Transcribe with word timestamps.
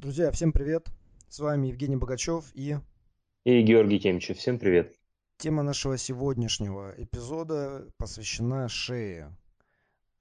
Друзья, 0.00 0.30
всем 0.30 0.50
привет! 0.50 0.88
С 1.28 1.40
вами 1.40 1.66
Евгений 1.66 1.96
Богачев 1.96 2.46
и 2.54 2.78
И 3.44 3.60
Георгий 3.60 4.00
Темичев. 4.00 4.38
Всем 4.38 4.58
привет. 4.58 4.96
тема 5.36 5.62
нашего 5.62 5.98
сегодняшнего 5.98 6.94
эпизода 6.96 7.86
посвящена 7.98 8.66
шее, 8.70 9.36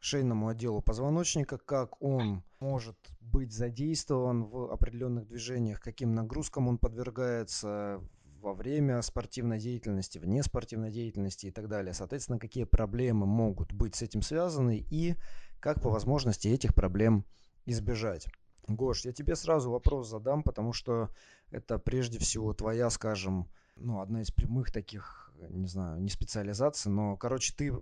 шейному 0.01 0.49
отделу 0.49 0.81
позвоночника, 0.81 1.57
как 1.57 2.01
он 2.01 2.43
может 2.59 2.97
быть 3.21 3.53
задействован 3.53 4.43
в 4.43 4.69
определенных 4.69 5.29
движениях, 5.29 5.79
каким 5.79 6.13
нагрузкам 6.13 6.67
он 6.67 6.77
подвергается 6.77 8.01
во 8.41 8.53
время 8.53 9.01
спортивной 9.01 9.59
деятельности, 9.59 10.19
вне 10.19 10.43
спортивной 10.43 10.91
деятельности 10.91 11.45
и 11.45 11.51
так 11.51 11.69
далее. 11.69 11.93
Соответственно, 11.93 12.37
какие 12.37 12.65
проблемы 12.65 13.25
могут 13.25 13.71
быть 13.71 13.95
с 13.95 14.01
этим 14.01 14.23
связаны 14.23 14.85
и 14.91 15.15
как 15.61 15.81
по 15.81 15.89
возможности 15.89 16.49
этих 16.49 16.75
проблем 16.75 17.23
избежать. 17.65 18.27
Гош, 18.75 19.05
я 19.05 19.11
тебе 19.11 19.35
сразу 19.35 19.71
вопрос 19.71 20.07
задам, 20.09 20.43
потому 20.43 20.73
что 20.73 21.09
это 21.51 21.79
прежде 21.79 22.19
всего 22.19 22.53
твоя, 22.53 22.89
скажем, 22.89 23.49
ну, 23.75 24.01
одна 24.01 24.21
из 24.21 24.31
прямых 24.31 24.71
таких, 24.71 25.31
не 25.49 25.67
знаю, 25.67 26.01
не 26.01 26.09
специализаций, 26.09 26.91
но, 26.91 27.17
короче, 27.17 27.53
ты 27.55 27.73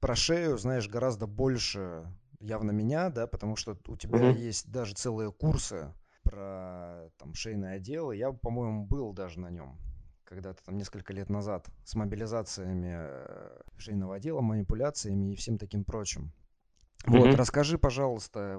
про 0.00 0.14
шею 0.14 0.58
знаешь 0.58 0.88
гораздо 0.88 1.26
больше 1.26 2.06
явно 2.40 2.70
меня, 2.70 3.10
да, 3.10 3.26
потому 3.26 3.56
что 3.56 3.78
у 3.86 3.96
тебя 3.96 4.18
Мгм. 4.18 4.38
есть 4.38 4.70
даже 4.70 4.94
целые 4.94 5.32
курсы 5.32 5.92
про 6.22 7.10
там 7.18 7.34
шейное 7.34 7.76
отдел. 7.76 8.10
Я, 8.12 8.32
по-моему, 8.32 8.86
был 8.86 9.12
даже 9.12 9.38
на 9.40 9.50
нем 9.50 9.78
когда-то 10.24 10.64
там 10.64 10.78
несколько 10.78 11.12
лет 11.12 11.28
назад 11.28 11.68
с 11.84 11.94
мобилизациями 11.94 12.90
э, 12.90 13.60
шейного 13.76 14.14
отдела, 14.14 14.40
манипуляциями 14.40 15.32
и 15.32 15.36
всем 15.36 15.58
таким 15.58 15.84
прочим. 15.84 16.32
Вот, 17.04 17.26
Мгм. 17.26 17.34
расскажи, 17.34 17.76
пожалуйста, 17.78 18.58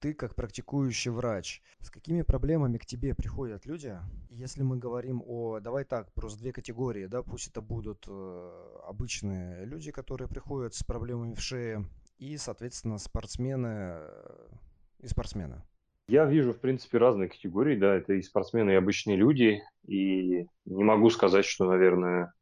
ты 0.00 0.14
как 0.14 0.34
практикующий 0.34 1.10
врач, 1.10 1.62
с 1.80 1.90
какими 1.90 2.22
проблемами 2.22 2.78
к 2.78 2.86
тебе 2.86 3.14
приходят 3.14 3.66
люди? 3.66 3.96
Если 4.30 4.62
мы 4.62 4.78
говорим 4.78 5.22
о, 5.26 5.60
давай 5.60 5.84
так, 5.84 6.12
просто 6.14 6.40
две 6.40 6.52
категории, 6.52 7.06
да, 7.06 7.22
пусть 7.22 7.48
это 7.48 7.60
будут 7.60 8.06
э, 8.08 8.78
обычные 8.86 9.64
люди, 9.66 9.92
которые 9.92 10.28
приходят 10.28 10.74
с 10.74 10.82
проблемами 10.82 11.34
в 11.34 11.40
шее, 11.40 11.84
и, 12.18 12.36
соответственно, 12.38 12.98
спортсмены 12.98 13.98
э, 14.00 14.48
и 15.00 15.06
спортсмены. 15.06 15.62
Я 16.08 16.24
вижу, 16.24 16.52
в 16.52 16.58
принципе, 16.58 16.98
разные 16.98 17.28
категории, 17.28 17.76
да, 17.76 17.94
это 17.94 18.14
и 18.14 18.22
спортсмены, 18.22 18.72
и 18.72 18.74
обычные 18.74 19.16
люди, 19.16 19.62
и 19.86 20.46
не 20.64 20.84
могу 20.84 21.10
сказать, 21.10 21.44
что, 21.44 21.66
наверное, 21.66 22.32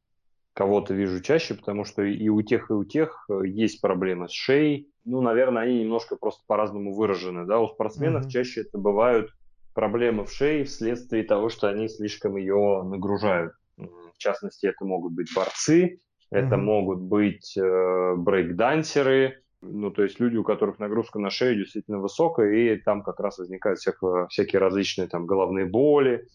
кого-то 0.59 0.93
вижу 0.93 1.21
чаще, 1.21 1.55
потому 1.55 1.85
что 1.85 2.03
и 2.03 2.29
у 2.29 2.43
тех, 2.43 2.69
и 2.69 2.73
у 2.73 2.83
тех 2.83 3.27
э, 3.31 3.47
есть 3.47 3.81
проблемы 3.81 4.29
с 4.29 4.33
шеей. 4.33 4.91
Ну, 5.05 5.21
наверное, 5.21 5.63
они 5.63 5.85
немножко 5.85 6.17
просто 6.17 6.43
по-разному 6.49 6.93
выражены, 6.97 7.47
да. 7.47 7.61
У 7.61 7.69
спортсменов 7.69 8.23
Мгм. 8.23 8.31
чаще 8.31 8.63
это 8.63 8.77
бывают 8.77 9.31
проблемы 9.73 10.25
в 10.25 10.33
шее 10.33 10.65
вследствие 10.65 11.23
того, 11.23 11.49
что 11.49 11.69
они 11.69 11.89
слишком 11.89 12.37
ее 12.37 12.83
нагружают. 12.85 13.53
В 13.77 14.19
частности, 14.19 14.67
это 14.67 14.85
могут 14.85 15.13
быть 15.13 15.33
борцы, 15.33 16.01
это 16.33 16.57
Мгм. 16.57 16.65
могут 16.65 16.99
быть 17.03 17.57
э, 17.57 18.15
брейкдансеры, 18.17 19.45
ну, 19.61 19.93
то 19.93 20.03
есть 20.03 20.19
люди, 20.19 20.37
у 20.37 20.43
которых 20.43 20.81
нагрузка 20.81 21.21
на 21.21 21.31
шею 21.31 21.55
действительно 21.55 22.01
высокая, 22.01 22.53
и 22.53 22.77
там 22.79 23.05
как 23.05 23.21
раз 23.21 23.39
возникают 23.39 23.79
всякого- 23.79 24.27
всякие 24.27 24.59
различные 24.59 25.07
там 25.07 25.25
головные 25.25 25.67
боли 25.67 26.27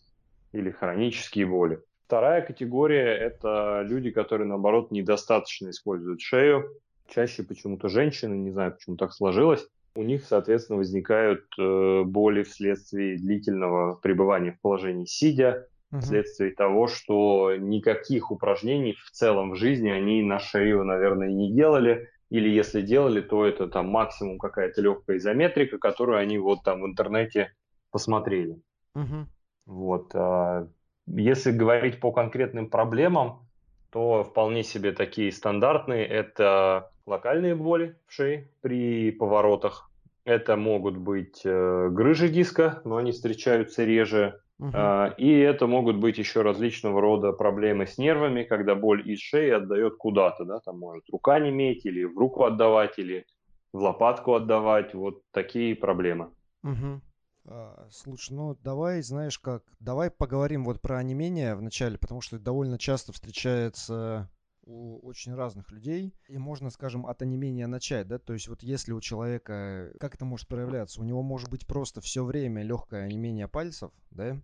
или 0.53 0.71
хронические 0.71 1.45
боли. 1.45 1.81
Вторая 2.13 2.43
категория– 2.43 3.07
это 3.19 3.81
люди, 3.83 4.11
которые, 4.11 4.47
наоборот, 4.47 4.91
недостаточно 4.91 5.71
используют 5.71 6.21
шею. 6.21 6.69
Чаще 7.07 7.41
почему-то 7.41 7.89
женщины, 7.89 8.35
не 8.35 8.51
знаю, 8.51 8.73
почему 8.73 8.97
так 8.97 9.13
сложилось. 9.13 9.67
У 9.95 10.03
них, 10.03 10.23
соответственно, 10.23 10.77
возникают 10.77 11.45
э, 11.57 12.03
боли 12.03 12.43
вследствие 12.43 13.17
длительного 13.17 13.95
пребывания 13.95 14.51
в 14.51 14.61
положении 14.61 15.05
сидя, 15.05 15.67
Мгм. 15.89 16.01
вследствие 16.01 16.51
того, 16.51 16.85
что 16.85 17.55
никаких 17.55 18.29
упражнений 18.29 18.93
в 18.93 19.09
целом 19.09 19.53
в 19.53 19.55
жизни 19.55 19.89
они 19.89 20.21
на 20.21 20.37
шею, 20.37 20.83
наверное, 20.83 21.29
не 21.29 21.51
делали. 21.51 22.09
Или 22.29 22.47
если 22.47 22.83
делали, 22.83 23.21
то 23.21 23.43
это 23.43 23.67
там 23.67 23.89
максимум 23.89 24.37
какая-то 24.37 24.83
легкая 24.83 25.17
изометрика, 25.17 25.79
которую 25.79 26.19
они 26.19 26.37
вот 26.37 26.59
там 26.63 26.83
в 26.83 26.85
интернете 26.85 27.55
посмотрели. 27.89 28.61
Мгм. 28.93 29.27
Вот. 29.65 30.11
а 30.13 30.67
Если 31.07 31.51
говорить 31.51 31.99
по 31.99 32.11
конкретным 32.11 32.69
проблемам, 32.69 33.47
то 33.91 34.23
вполне 34.23 34.63
себе 34.63 34.91
такие 34.91 35.31
стандартные. 35.31 36.05
Это 36.05 36.91
локальные 37.05 37.55
боли 37.55 37.97
в 38.07 38.13
шее 38.13 38.49
при 38.61 39.11
поворотах. 39.11 39.89
Это 40.25 40.55
могут 40.55 40.97
быть 40.97 41.41
э, 41.43 41.89
грыжи 41.89 42.29
диска, 42.29 42.81
но 42.85 42.95
они 42.95 43.11
встречаются 43.11 43.83
реже. 43.83 44.39
Мгм. 44.57 44.71
А, 44.73 45.13
И 45.17 45.29
это 45.29 45.67
могут 45.67 45.97
быть 45.97 46.17
еще 46.17 46.41
различного 46.41 47.01
рода 47.01 47.33
проблемы 47.33 47.85
с 47.85 47.97
нервами, 47.97 48.43
когда 48.43 48.73
боль 48.73 49.07
из 49.09 49.19
шеи 49.19 49.49
отдает 49.49 49.97
куда-то, 49.97 50.45
да, 50.45 50.59
там 50.59 50.79
может 50.79 51.03
рука 51.11 51.39
неметь, 51.39 51.85
или 51.85 52.05
в 52.05 52.17
руку 52.17 52.45
отдавать, 52.45 52.97
или 52.97 53.25
в 53.73 53.79
лопатку 53.79 54.35
отдавать, 54.35 54.93
вот 54.93 55.21
такие 55.31 55.75
проблемы. 55.75 56.31
Мгм. 56.63 57.01
А, 57.45 57.87
Слушай, 57.91 58.33
ну 58.33 58.55
давай, 58.55 59.01
знаешь 59.01 59.37
как, 59.37 59.63
давай 59.79 60.09
поговорим 60.09 60.63
вот 60.63 60.81
про 60.81 60.97
онемение 60.97 61.55
вначале, 61.55 61.97
потому 61.97 62.21
что 62.21 62.37
это 62.37 62.45
довольно 62.45 62.77
часто 62.77 63.11
встречается 63.11 64.29
у 64.65 65.05
очень 65.05 65.33
разных 65.35 65.69
людей, 65.71 66.15
и 66.29 66.37
можно, 66.37 66.69
скажем, 66.69 67.05
от 67.05 67.21
онемения 67.21 67.67
начать, 67.67 68.07
да, 68.07 68.17
то 68.17 68.31
есть 68.31 68.47
вот 68.47 68.63
если 68.63 68.93
у 68.93 69.01
человека, 69.01 69.93
как 69.99 70.15
это 70.15 70.23
может 70.23 70.47
проявляться, 70.47 71.01
у 71.01 71.03
него 71.03 71.21
может 71.21 71.49
быть 71.49 71.67
просто 71.67 71.99
все 71.99 72.23
время 72.23 72.63
легкое 72.63 73.03
онемение 73.03 73.49
пальцев, 73.49 73.91
да, 74.09 74.41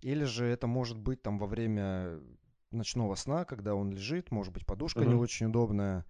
или 0.00 0.24
же 0.24 0.44
это 0.46 0.66
может 0.66 0.98
быть 0.98 1.22
там 1.22 1.38
во 1.38 1.46
время 1.46 2.20
ночного 2.72 3.14
сна, 3.14 3.44
когда 3.44 3.76
он 3.76 3.92
лежит, 3.92 4.32
может 4.32 4.52
быть 4.52 4.66
подушка 4.66 5.04
не 5.04 5.12
Мгм. 5.12 5.20
очень 5.20 5.46
удобная, 5.46 6.04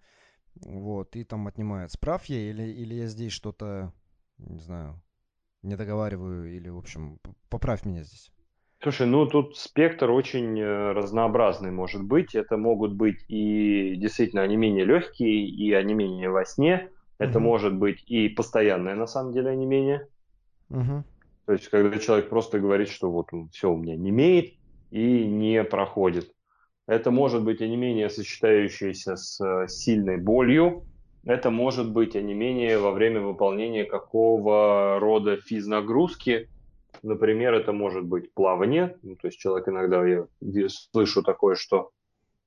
вот, 0.55 1.15
и 1.15 1.23
там 1.23 1.45
отнимает. 1.45 1.91
Прав 1.99 2.25
я 2.25 2.49
или, 2.49 2.63
или 2.63 2.95
я 2.95 3.05
здесь 3.05 3.31
что-то, 3.31 3.93
не 4.39 4.59
знаю, 4.59 4.99
не 5.63 5.75
договариваю 5.75 6.55
или, 6.55 6.69
в 6.69 6.77
общем, 6.77 7.19
поправь 7.49 7.85
меня 7.85 8.03
здесь. 8.03 8.31
Слушай, 8.81 9.05
ну 9.05 9.27
тут 9.27 9.57
спектр 9.57 10.09
очень 10.09 10.59
э, 10.59 10.91
разнообразный 10.93 11.71
может 11.71 12.03
быть. 12.03 12.33
Это 12.33 12.57
могут 12.57 12.93
быть 12.93 13.23
и 13.27 13.95
действительно 13.95 14.41
онемения 14.41 14.83
легкие, 14.85 15.45
и 15.47 15.71
онемения 15.71 16.29
во 16.29 16.45
сне. 16.45 16.89
Это 17.19 17.39
Мгм. 17.39 17.43
может 17.43 17.75
быть 17.75 18.03
и 18.07 18.27
постоянное, 18.29 18.95
на 18.95 19.05
самом 19.05 19.33
деле, 19.33 19.51
онемение. 19.51 20.07
Мгм. 20.69 21.03
То 21.45 21.53
есть, 21.53 21.67
когда 21.67 21.97
человек 21.99 22.29
просто 22.29 22.59
говорит, 22.59 22.89
что 22.89 23.11
вот 23.11 23.27
все 23.51 23.71
у 23.71 23.77
меня 23.77 23.95
немеет 23.95 24.53
и 24.89 25.25
не 25.25 25.63
проходит. 25.63 26.31
Это 26.87 27.11
может 27.11 27.43
быть 27.43 27.61
онемение, 27.61 28.09
сочетающееся 28.09 29.15
с 29.15 29.39
э, 29.39 29.67
сильной 29.67 30.17
болью. 30.17 30.87
Это 31.25 31.51
может 31.51 31.91
быть 31.91 32.15
онемение 32.15 32.79
во 32.79 32.91
время 32.91 33.21
выполнения 33.21 33.85
какого 33.85 34.99
рода 34.99 35.37
физнагрузки. 35.37 36.49
Например, 37.03 37.53
это 37.53 37.73
может 37.73 38.05
быть 38.05 38.33
плавание. 38.33 38.97
Ну, 39.03 39.15
то 39.15 39.27
есть 39.27 39.39
человек 39.39 39.67
иногда, 39.69 40.05
я 40.05 40.69
слышу 40.69 41.21
такое, 41.21 41.55
что 41.55 41.91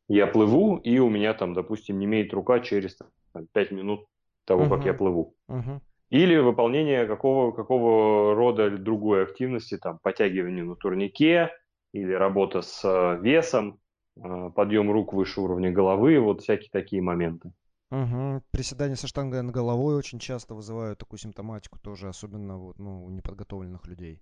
я 0.08 0.26
плыву, 0.26 0.76
и 0.76 0.98
у 0.98 1.08
меня 1.08 1.34
там, 1.34 1.54
допустим, 1.54 1.98
не 1.98 2.06
имеет 2.06 2.32
рука 2.34 2.60
через 2.60 2.96
там, 3.32 3.46
5 3.52 3.70
минут 3.70 4.06
того, 4.44 4.68
как 4.68 4.84
я 4.84 4.94
плыву. 4.94 5.34
Мгм. 5.48 5.80
Или 6.10 6.36
выполнение 6.36 7.06
какого, 7.06 7.52
какого 7.52 8.34
рода 8.34 8.70
другой 8.70 9.22
активности, 9.22 9.78
там, 9.78 9.98
подтягивание 10.02 10.64
на 10.64 10.76
турнике, 10.76 11.50
или 11.92 12.12
работа 12.12 12.60
с 12.60 12.84
э, 12.84 13.18
весом, 13.22 13.78
э, 14.16 14.50
подъем 14.54 14.90
рук 14.92 15.12
выше 15.12 15.40
уровня 15.40 15.72
головы, 15.72 16.18
вот 16.20 16.42
всякие 16.42 16.70
такие 16.70 17.00
моменты. 17.00 17.52
Мгм. 17.94 18.43
Приседания 18.50 18.97
со 18.97 19.06
штангой 19.06 19.43
над 19.43 19.55
головой 19.55 19.94
очень 19.94 20.19
часто 20.19 20.55
вызывают 20.55 20.99
такую 20.99 21.21
симптоматику 21.21 21.78
тоже, 21.78 22.09
особенно 22.09 22.59
вот, 22.59 22.78
ну, 22.78 23.05
у 23.05 23.10
неподготовленных 23.10 23.87
людей. 23.87 24.21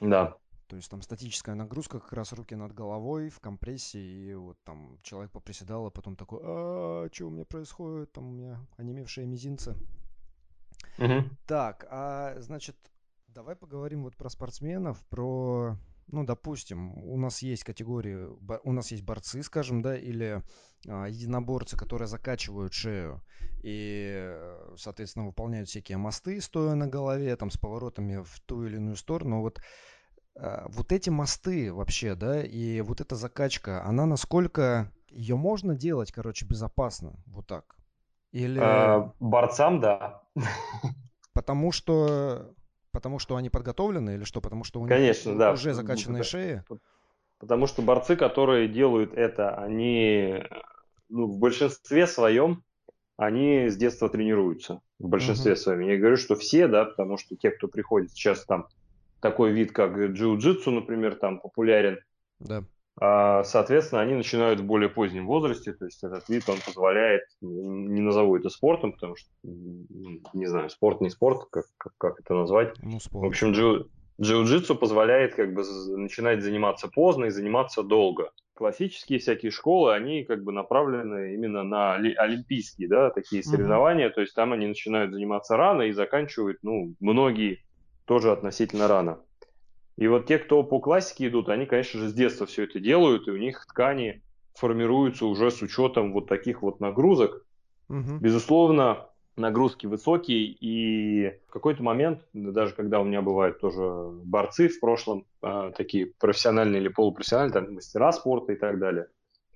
Да. 0.00 0.34
То 0.66 0.76
есть 0.76 0.90
там 0.90 1.02
статическая 1.02 1.54
нагрузка, 1.54 2.00
как 2.00 2.14
раз 2.14 2.32
руки 2.32 2.54
над 2.54 2.72
головой 2.72 3.28
в 3.28 3.40
компрессии, 3.40 4.30
и 4.30 4.34
вот 4.34 4.56
там 4.64 4.98
человек 5.02 5.30
поприседал, 5.30 5.86
а 5.86 5.90
потом 5.90 6.16
такой, 6.16 6.40
а, 6.42 7.08
что 7.12 7.26
у 7.26 7.30
меня 7.30 7.44
происходит, 7.44 8.12
там 8.12 8.28
у 8.28 8.32
меня 8.32 8.66
онемевшие 8.78 9.26
мизинцы. 9.26 9.76
Мгм. 10.96 11.36
Так, 11.46 11.86
а 11.90 12.36
значит, 12.40 12.76
давай 13.28 13.56
поговорим 13.56 14.04
вот 14.04 14.16
про 14.16 14.30
спортсменов, 14.30 15.04
про, 15.10 15.76
ну, 16.08 16.24
допустим, 16.24 16.92
у 16.98 17.16
нас 17.18 17.42
есть 17.42 17.64
категории, 17.64 18.28
у 18.64 18.72
нас 18.72 18.90
есть 18.90 19.04
борцы, 19.04 19.42
скажем, 19.42 19.82
да, 19.82 19.96
или 19.96 20.42
а, 20.88 21.06
единоборцы, 21.06 21.76
которые 21.76 22.08
закачивают 22.08 22.72
шею 22.72 23.22
и, 23.62 24.10
э, 24.12 24.74
соответственно, 24.76 25.26
выполняют 25.26 25.68
всякие 25.68 25.98
мосты, 25.98 26.40
стоя 26.40 26.74
на 26.74 26.86
голове, 26.88 27.36
там, 27.36 27.50
с 27.50 27.56
поворотами 27.56 28.22
в 28.22 28.40
ту 28.46 28.64
или 28.64 28.76
иную 28.76 28.96
сторону. 28.96 29.40
Вот, 29.40 29.60
а, 30.36 30.66
вот 30.68 30.92
эти 30.92 31.10
мосты 31.10 31.72
вообще, 31.72 32.14
да, 32.14 32.42
и 32.42 32.80
вот 32.80 33.00
эта 33.00 33.14
закачка, 33.14 33.84
она 33.84 34.06
насколько 34.06 34.92
ее 35.10 35.36
можно 35.36 35.74
делать, 35.76 36.10
короче, 36.10 36.46
безопасно, 36.46 37.22
вот 37.26 37.46
так? 37.46 37.76
Или 38.32 38.58
Э, 38.60 39.10
борцам, 39.20 39.80
да. 39.80 40.22
потому 41.34 41.70
что 41.70 42.54
Потому 42.92 43.18
что 43.18 43.36
они 43.36 43.50
подготовлены 43.50 44.14
или 44.14 44.24
что? 44.24 44.40
Потому 44.40 44.64
что 44.64 44.80
у 44.80 44.82
них 44.84 44.90
Конечно, 44.90 45.36
да. 45.36 45.52
уже 45.52 45.72
закачанные 45.72 46.22
шеи? 46.22 46.62
Потому 47.38 47.66
что 47.66 47.82
борцы, 47.82 48.14
которые 48.14 48.68
делают 48.68 49.14
это, 49.14 49.56
они 49.56 50.44
ну, 51.08 51.26
в 51.26 51.38
большинстве 51.38 52.06
своем 52.06 52.62
они 53.16 53.68
с 53.68 53.76
детства 53.76 54.08
тренируются. 54.08 54.80
В 54.98 55.08
большинстве 55.08 55.52
uh-huh. 55.52 55.56
своем. 55.56 55.80
Я 55.80 55.94
не 55.94 55.98
говорю, 55.98 56.16
что 56.16 56.34
все, 56.34 56.68
да, 56.68 56.84
потому 56.84 57.18
что 57.18 57.36
те, 57.36 57.50
кто 57.50 57.68
приходит 57.68 58.10
сейчас 58.10 58.44
там 58.44 58.68
такой 59.20 59.52
вид, 59.52 59.72
как 59.72 59.96
джиу-джитсу, 59.96 60.70
например, 60.70 61.16
там 61.16 61.40
популярен. 61.40 61.98
Да. 62.40 62.64
А, 63.00 63.42
соответственно, 63.44 64.02
они 64.02 64.14
начинают 64.14 64.60
в 64.60 64.64
более 64.64 64.90
позднем 64.90 65.26
возрасте, 65.26 65.72
то 65.72 65.86
есть 65.86 66.04
этот 66.04 66.28
вид, 66.28 66.48
он 66.48 66.58
позволяет, 66.64 67.22
не 67.40 68.00
назову 68.00 68.36
это 68.36 68.50
спортом, 68.50 68.92
потому 68.92 69.16
что, 69.16 69.30
не 69.42 70.46
знаю, 70.46 70.68
спорт 70.68 71.00
не 71.00 71.08
спорт, 71.08 71.48
как, 71.50 71.64
как, 71.78 71.92
как 71.96 72.20
это 72.20 72.34
назвать. 72.34 72.74
Ну, 72.82 73.00
спорт. 73.00 73.24
В 73.24 73.26
общем, 73.28 73.52
джиу, 73.52 73.88
джиу-джитсу 74.20 74.74
позволяет 74.74 75.34
как 75.34 75.54
бы 75.54 75.62
начинать 75.96 76.42
заниматься 76.42 76.88
поздно 76.88 77.26
и 77.26 77.30
заниматься 77.30 77.82
долго. 77.82 78.30
Классические 78.54 79.18
всякие 79.18 79.50
школы, 79.50 79.94
они 79.94 80.24
как 80.24 80.44
бы 80.44 80.52
направлены 80.52 81.34
именно 81.34 81.62
на 81.62 81.94
олимпийские, 81.94 82.88
да, 82.88 83.10
такие 83.10 83.42
соревнования, 83.42 84.08
mm-hmm. 84.08 84.14
то 84.14 84.20
есть 84.20 84.34
там 84.34 84.52
они 84.52 84.66
начинают 84.66 85.12
заниматься 85.12 85.56
рано 85.56 85.82
и 85.82 85.92
заканчивают, 85.92 86.58
ну, 86.62 86.94
многие 87.00 87.64
тоже 88.04 88.30
относительно 88.30 88.86
рано. 88.86 89.20
И 90.02 90.08
вот 90.08 90.26
те, 90.26 90.40
кто 90.40 90.64
по 90.64 90.80
классике 90.80 91.28
идут, 91.28 91.48
они, 91.48 91.64
конечно 91.64 92.00
же, 92.00 92.08
с 92.08 92.12
детства 92.12 92.44
все 92.44 92.64
это 92.64 92.80
делают, 92.80 93.28
и 93.28 93.30
у 93.30 93.36
них 93.36 93.64
ткани 93.66 94.20
формируются 94.52 95.26
уже 95.26 95.52
с 95.52 95.62
учетом 95.62 96.12
вот 96.12 96.26
таких 96.26 96.62
вот 96.62 96.80
нагрузок. 96.80 97.46
Угу. 97.88 98.18
Безусловно, 98.20 99.06
нагрузки 99.36 99.86
высокие, 99.86 100.46
и 100.46 101.38
в 101.46 101.52
какой-то 101.52 101.84
момент, 101.84 102.26
даже 102.32 102.74
когда 102.74 102.98
у 102.98 103.04
меня 103.04 103.22
бывают 103.22 103.60
тоже 103.60 104.10
борцы 104.24 104.66
в 104.66 104.80
прошлом, 104.80 105.24
э, 105.40 105.70
такие 105.76 106.06
профессиональные 106.18 106.80
или 106.80 106.88
полупрофессиональные, 106.88 107.52
там, 107.52 107.74
мастера 107.74 108.10
спорта 108.10 108.54
и 108.54 108.56
так 108.56 108.80
далее, 108.80 109.06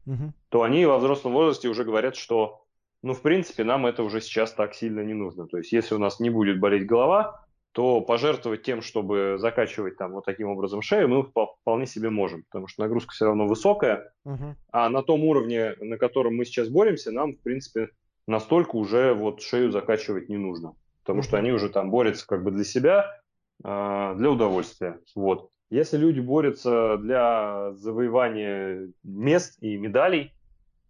угу. 0.06 0.32
то 0.50 0.62
они 0.62 0.86
во 0.86 0.98
взрослом 0.98 1.32
возрасте 1.32 1.66
уже 1.66 1.82
говорят, 1.82 2.14
что, 2.14 2.64
ну, 3.02 3.14
в 3.14 3.20
принципе, 3.20 3.64
нам 3.64 3.84
это 3.84 4.04
уже 4.04 4.20
сейчас 4.20 4.52
так 4.52 4.74
сильно 4.74 5.00
не 5.00 5.14
нужно. 5.14 5.48
То 5.48 5.58
есть, 5.58 5.72
если 5.72 5.96
у 5.96 5.98
нас 5.98 6.20
не 6.20 6.30
будет 6.30 6.60
болеть 6.60 6.86
голова, 6.86 7.45
то 7.76 8.00
пожертвовать 8.00 8.62
тем, 8.62 8.80
чтобы 8.80 9.36
закачивать 9.36 9.98
там 9.98 10.12
вот 10.12 10.24
таким 10.24 10.48
образом 10.48 10.80
шею, 10.80 11.10
мы 11.10 11.30
вполне 11.60 11.84
себе 11.84 12.08
можем, 12.08 12.42
потому 12.44 12.68
что 12.68 12.80
нагрузка 12.80 13.12
все 13.12 13.26
равно 13.26 13.46
высокая, 13.46 14.14
uh-huh. 14.26 14.54
а 14.72 14.88
на 14.88 15.02
том 15.02 15.22
уровне, 15.24 15.74
на 15.80 15.98
котором 15.98 16.36
мы 16.36 16.46
сейчас 16.46 16.70
боремся, 16.70 17.12
нам, 17.12 17.34
в 17.34 17.40
принципе, 17.42 17.90
настолько 18.26 18.76
уже 18.76 19.12
вот 19.12 19.42
шею 19.42 19.72
закачивать 19.72 20.30
не 20.30 20.38
нужно, 20.38 20.72
потому 21.02 21.20
uh-huh. 21.20 21.24
что 21.24 21.36
они 21.36 21.52
уже 21.52 21.68
там 21.68 21.90
борются 21.90 22.26
как 22.26 22.44
бы 22.44 22.50
для 22.50 22.64
себя, 22.64 23.20
а, 23.62 24.14
для 24.14 24.30
удовольствия, 24.30 24.98
вот. 25.14 25.50
Если 25.68 25.98
люди 25.98 26.20
борются 26.20 26.96
для 26.96 27.72
завоевания 27.74 28.88
мест 29.04 29.58
и 29.60 29.76
медалей, 29.76 30.32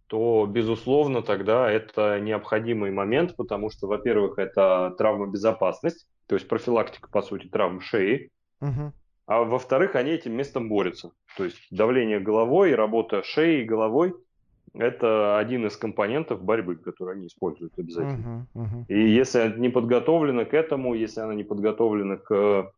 то, 0.07 0.45
безусловно, 0.49 1.21
тогда 1.21 1.69
это 1.69 2.21
необходимый 2.21 2.91
момент, 2.91 3.35
потому 3.35 3.69
что, 3.71 3.87
во-первых, 3.87 4.39
это 4.39 4.95
травмобезопасность, 4.97 6.07
то 6.27 6.35
есть 6.35 6.47
профилактика, 6.47 7.09
по 7.09 7.21
сути, 7.21 7.47
травм 7.47 7.81
шеи. 7.81 8.29
Угу. 8.61 8.93
А 9.27 9.43
во-вторых, 9.43 9.95
они 9.95 10.11
этим 10.11 10.33
местом 10.33 10.69
борются. 10.69 11.11
То 11.35 11.43
есть 11.43 11.57
давление 11.71 12.19
головой, 12.19 12.75
работа 12.75 13.23
шеей 13.23 13.63
и 13.63 13.65
головой– 13.65 14.13
это 14.73 15.37
один 15.37 15.65
из 15.65 15.75
компонентов 15.75 16.43
борьбы, 16.43 16.75
который 16.75 17.15
они 17.15 17.27
используют 17.27 17.77
обязательно. 17.77 18.47
Uh-huh, 18.53 18.63
uh-huh. 18.63 18.85
И 18.87 19.09
если 19.09 19.39
она 19.39 19.55
не 19.55 19.69
подготовлена 19.69 20.45
к 20.45 20.53
этому, 20.53 20.93
если 20.93 21.21
она 21.21 21.33
не 21.33 21.43
подготовлена 21.43 22.17
к 22.17 22.71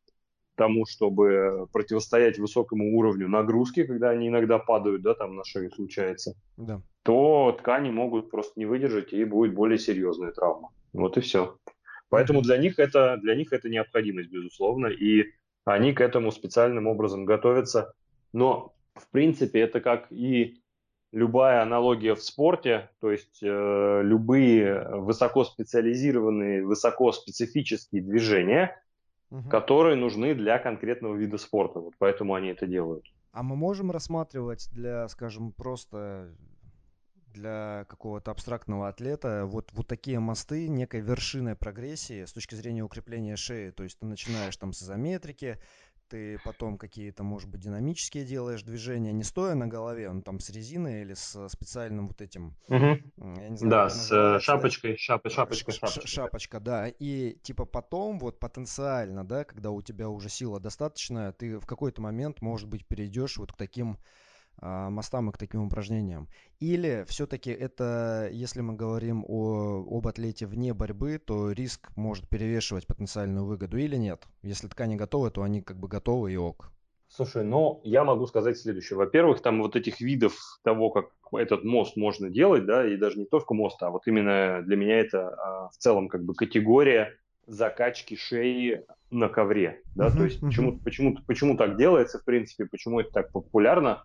тому, 0.56 0.86
чтобы 0.86 1.68
противостоять 1.72 2.38
высокому 2.38 2.98
уровню 2.98 3.28
нагрузки, 3.30 3.86
когда 3.86 4.10
они 4.10 4.28
иногда 4.28 4.60
падают, 4.60 5.02
да, 5.02 5.14
там 5.14 5.36
на 5.36 5.44
шею 5.44 5.72
случается, 5.72 6.36
да. 6.58 6.82
то 7.04 7.56
ткани 7.60 7.92
могут 7.92 8.30
просто 8.30 8.60
не 8.60 8.66
выдержать 8.66 9.14
и 9.14 9.24
будет 9.24 9.54
более 9.54 9.78
серьезная 9.78 10.32
травма. 10.32 10.70
Вот 10.94 11.18
и 11.18 11.22
все. 11.22 11.58
Поэтому 12.10 12.42
для 12.42 12.58
них 12.58 12.80
это, 12.80 13.18
для 13.18 13.36
них 13.36 13.54
это 13.54 13.70
необходимость, 13.70 14.30
безусловно, 14.30 14.88
и 14.88 15.26
они 15.66 15.94
к 15.94 16.02
этому 16.02 16.32
специальным 16.32 16.88
образом 16.88 17.26
готовятся. 17.26 17.94
Но, 18.34 18.74
в 18.96 19.10
принципе, 19.10 19.60
это 19.62 19.80
как 19.80 20.12
и 20.12 20.62
любая 21.12 21.62
аналогия 21.62 22.16
в 22.16 22.24
спорте, 22.24 22.90
то 23.00 23.12
есть 23.12 23.40
э, 23.42 24.02
любые 24.04 24.88
высокоспециализированные, 24.90 26.66
высокоспецифические 26.66 28.02
движения, 28.02 28.82
угу. 29.30 29.50
которые 29.50 29.96
нужны 29.96 30.36
для 30.36 30.60
конкретного 30.60 31.16
вида 31.16 31.38
спорта. 31.38 31.80
Вот 31.80 31.94
поэтому 31.98 32.36
они 32.36 32.50
это 32.50 32.68
делают. 32.68 33.06
А 33.32 33.44
мы 33.44 33.56
можем 33.56 33.92
рассматривать 33.92 34.70
для, 34.72 35.08
скажем, 35.08 35.52
просто 35.52 36.34
для 37.34 37.86
какого-то 37.90 38.32
абстрактного 38.32 38.88
атлета 38.88 39.46
вот, 39.46 39.72
вот 39.74 39.88
такие 39.88 40.20
мосты 40.20 40.68
некой 40.68 41.02
вершиной 41.02 41.56
прогрессии 41.56 42.26
с 42.26 42.34
точки 42.34 42.56
зрения 42.56 42.84
укрепления 42.84 43.36
шеи. 43.36 43.72
То 43.72 43.84
есть 43.84 44.00
ты 44.00 44.06
начинаешь 44.06 44.58
там 44.58 44.74
с 44.74 44.84
изометрики, 44.84 45.60
ты 46.10 46.40
потом 46.44 46.78
какие-то, 46.78 47.24
может 47.24 47.50
быть, 47.50 47.62
динамические 47.62 48.26
делаешь 48.26 48.64
движения, 48.64 49.14
не 49.14 49.24
стоя 49.24 49.54
на 49.56 49.68
голове, 49.68 50.10
он 50.10 50.24
там 50.24 50.40
с 50.40 50.50
резиной 50.50 51.02
или 51.02 51.14
с 51.14 51.48
специальным 51.50 52.08
вот 52.08 52.22
этим... 52.22 52.56
Угу. 52.68 53.38
Я 53.38 53.50
не 53.50 53.58
знаю, 53.58 53.72
да, 53.72 53.90
с 53.90 54.12
э, 54.12 54.40
шапочкой, 54.40 54.98
шап, 54.98 55.30
шапочка, 55.30 55.72
шапочка. 55.72 56.08
Шапочка, 56.08 56.60
да. 56.60 56.88
И 56.88 57.38
типа 57.44 57.66
потом 57.66 58.20
вот 58.20 58.40
потенциально, 58.40 59.24
да, 59.24 59.44
когда 59.44 59.70
у 59.70 59.82
тебя 59.82 60.10
уже 60.10 60.30
сила 60.30 60.60
достаточная, 60.60 61.32
ты 61.32 61.60
в 61.60 61.66
какой-то 61.66 62.02
момент, 62.02 62.42
может 62.42 62.68
быть, 62.68 62.88
перейдешь 62.88 63.38
вот 63.38 63.54
к 63.54 63.56
таким 63.56 63.98
мостам 64.62 65.30
и 65.30 65.34
к 65.34 65.38
таким 65.38 65.66
упражнениям? 65.66 66.28
Или 66.60 67.06
все-таки 67.08 67.52
это, 67.52 68.30
если 68.32 68.62
мы 68.62 68.74
говорим 68.76 69.24
о, 69.28 69.86
об 69.90 70.08
атлете 70.08 70.46
вне 70.46 70.74
борьбы, 70.74 71.20
то 71.24 71.52
риск 71.52 71.90
может 71.96 72.28
перевешивать 72.28 72.88
потенциальную 72.88 73.46
выгоду 73.46 73.78
или 73.78 73.96
нет? 73.96 74.24
Если 74.42 74.68
ткани 74.68 74.96
готовы, 74.96 75.32
то 75.32 75.44
они 75.44 75.62
как 75.62 75.78
бы 75.78 75.88
готовы 75.88 76.34
и 76.34 76.38
ок. 76.38 76.72
Слушай, 77.10 77.44
ну, 77.44 77.82
я 77.84 78.04
могу 78.04 78.28
сказать 78.28 78.58
следующее. 78.58 78.98
Во-первых, 78.98 79.42
там 79.42 79.62
вот 79.64 79.76
этих 79.76 80.00
видов 80.00 80.36
того, 80.64 80.92
как 80.92 81.08
этот 81.32 81.64
мост 81.64 81.98
можно 81.98 82.30
делать, 82.30 82.66
да, 82.66 82.88
и 82.88 82.98
даже 82.98 83.18
не 83.18 83.26
только 83.26 83.56
мост, 83.56 83.82
а 83.82 83.90
вот 83.90 84.06
именно 84.06 84.62
для 84.62 84.76
меня 84.76 85.00
это 85.00 85.30
а, 85.30 85.70
в 85.70 85.78
целом 85.78 86.08
как 86.08 86.24
бы 86.24 86.36
категория 86.36 87.18
закачки 87.48 88.16
шеи 88.16 88.86
на 89.10 89.28
ковре, 89.28 89.82
да, 89.96 90.12
то 90.12 90.24
есть 90.24 90.40
почему, 90.40 90.78
почему, 90.78 91.18
почему 91.26 91.58
так 91.58 91.78
делается, 91.78 92.20
в 92.20 92.24
принципе, 92.24 92.66
почему 92.66 93.00
это 93.00 93.10
так 93.10 93.32
популярно, 93.32 94.04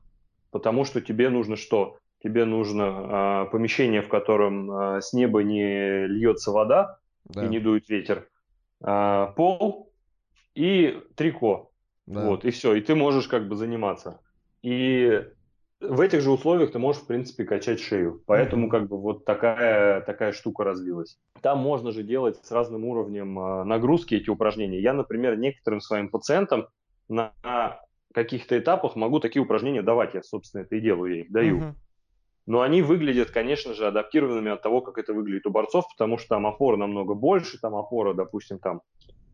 потому 0.55 0.85
что 0.85 1.01
тебе 1.01 1.31
нужно 1.31 1.57
что? 1.57 1.99
Тебе 2.23 2.45
нужно 2.45 2.85
а, 2.87 3.45
помещение, 3.47 4.03
в 4.03 4.09
котором 4.09 4.71
а, 4.71 5.01
с 5.01 5.13
неба 5.13 5.43
не 5.43 6.07
льется 6.07 6.53
вода 6.53 7.01
да. 7.25 7.45
и 7.45 7.49
не 7.49 7.59
дует 7.59 7.89
ветер, 7.89 8.29
а, 8.81 9.33
пол 9.33 9.93
и 10.55 11.03
трико. 11.17 11.73
Да. 12.07 12.27
Вот, 12.27 12.45
и 12.45 12.53
все, 12.53 12.75
и 12.75 12.81
ты 12.81 12.95
можешь 12.95 13.27
как 13.27 13.49
бы 13.49 13.57
заниматься. 13.57 14.21
И 14.63 15.25
в 15.81 16.01
этих 16.01 16.21
же 16.21 16.31
условиях 16.31 16.71
ты 16.71 16.79
можешь, 16.79 17.03
в 17.03 17.09
принципе, 17.09 17.43
качать 17.43 17.81
шею. 17.81 18.23
Поэтому 18.25 18.69
как 18.69 18.87
бы 18.87 18.97
вот 18.97 19.25
такая, 19.25 20.03
такая 20.03 20.31
штука 20.31 20.63
развилась. 20.63 21.19
Там 21.43 21.59
можно 21.59 21.91
же 21.91 22.05
делать 22.05 22.39
с 22.45 22.53
разным 22.53 22.85
уровнем 22.85 23.67
нагрузки 23.67 24.15
эти 24.15 24.31
упражнения. 24.31 24.81
Я, 24.81 24.93
например, 24.93 25.37
некоторым 25.37 25.81
своим 25.81 26.11
пациентам 26.11 26.69
на 27.09 27.33
каких-то 28.15 28.59
этапах 28.59 28.97
могу 28.97 29.19
такие 29.21 29.43
упражнения 29.43 29.83
давать. 29.83 30.15
Я, 30.15 30.23
собственно, 30.23 30.63
это 30.63 30.77
и 30.77 30.81
делаю, 30.81 31.17
я 31.17 31.21
их 31.23 31.33
даю. 31.33 31.59
Uh-huh. 31.59 31.73
Но 32.47 32.61
они 32.61 32.83
выглядят, 32.83 33.31
конечно 33.31 33.75
же, 33.75 33.87
адаптированными 33.87 34.53
от 34.53 34.63
того, 34.63 34.81
как 34.81 34.99
это 34.99 35.13
выглядит 35.13 35.47
у 35.47 35.51
борцов, 35.51 35.87
потому 35.97 36.19
что 36.19 36.29
там 36.29 36.47
опора 36.47 36.77
намного 36.77 37.15
больше, 37.15 37.59
там 37.61 37.75
опора, 37.75 38.15
допустим, 38.15 38.59
там 38.59 38.83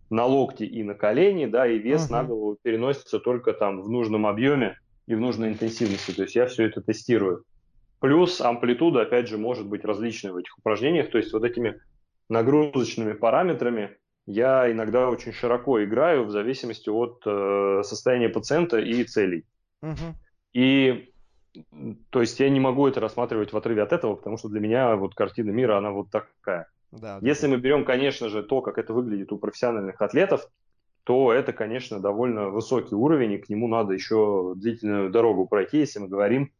на 0.09 0.25
локти 0.25 0.65
и 0.65 0.83
на 0.83 0.95
колени, 0.95 1.47
да, 1.47 1.67
и 1.67 1.79
вес 1.79 2.09
uh-huh. 2.09 2.13
на 2.13 2.25
голову 2.25 2.59
переносится 2.63 3.21
только 3.21 3.53
там 3.53 3.83
в 3.83 3.91
нужном 3.91 4.27
объеме 4.27 4.79
и 5.07 5.15
в 5.15 5.21
нужной 5.21 5.51
интенсивности. 5.51 6.13
То 6.13 6.23
есть 6.23 6.35
я 6.35 6.47
все 6.47 6.65
это 6.65 6.81
тестирую. 6.81 7.45
Плюс 8.01 8.41
амплитуда, 8.41 9.03
опять 9.03 9.29
же, 9.29 9.37
может 9.37 9.69
быть 9.69 9.85
различной 9.85 10.33
в 10.33 10.37
этих 10.37 10.57
упражнениях. 10.57 11.11
То 11.11 11.19
есть 11.19 11.33
вот 11.35 11.45
этими 11.45 11.79
нагрузочными 12.31 13.13
параметрами 13.13 13.99
я 14.27 14.71
иногда 14.71 15.09
очень 15.09 15.33
широко 15.33 15.83
играю 15.83 16.25
в 16.25 16.31
зависимости 16.31 16.89
от 16.89 17.23
э, 17.27 17.83
состояния 17.85 18.29
пациента 18.29 18.79
и 18.79 19.05
целей. 19.05 19.45
Угу. 19.83 20.15
И 20.53 21.11
то 22.11 22.21
есть 22.21 22.39
я 22.39 22.49
не 22.49 22.61
могу 22.61 22.87
это 22.87 23.00
рассматривать 23.00 23.53
в 23.53 23.57
отрыве 23.57 23.83
от 23.83 23.93
этого, 23.93 24.15
потому 24.15 24.37
что 24.37 24.49
для 24.49 24.61
меня 24.61 24.95
вот 24.97 25.15
картина 25.15 25.50
мира, 25.50 25.79
она 25.79 25.91
вот 25.91 26.11
такая. 26.11 26.69
Да, 26.93 27.19
Если 27.23 27.47
да. 27.47 27.53
мы 27.53 27.59
берем, 27.59 27.85
конечно 27.85 28.29
же, 28.29 28.43
то, 28.43 28.61
как 28.62 28.79
это 28.79 28.93
выглядит 28.93 29.33
у 29.33 29.39
профессиональных 29.39 30.00
атлетов, 30.00 30.49
то 31.05 31.33
это, 31.33 31.53
конечно, 31.53 32.00
довольно 32.00 32.50
высокий 32.50 32.95
уровень, 32.95 33.33
и 33.33 33.39
к 33.39 33.49
нему 33.49 33.69
надо 33.69 33.95
еще 33.95 34.55
длительную 34.57 35.11
дорогу 35.11 35.47
пройти, 35.47 35.79
если 35.79 35.99
мы 35.99 36.09
говорим 36.09 36.53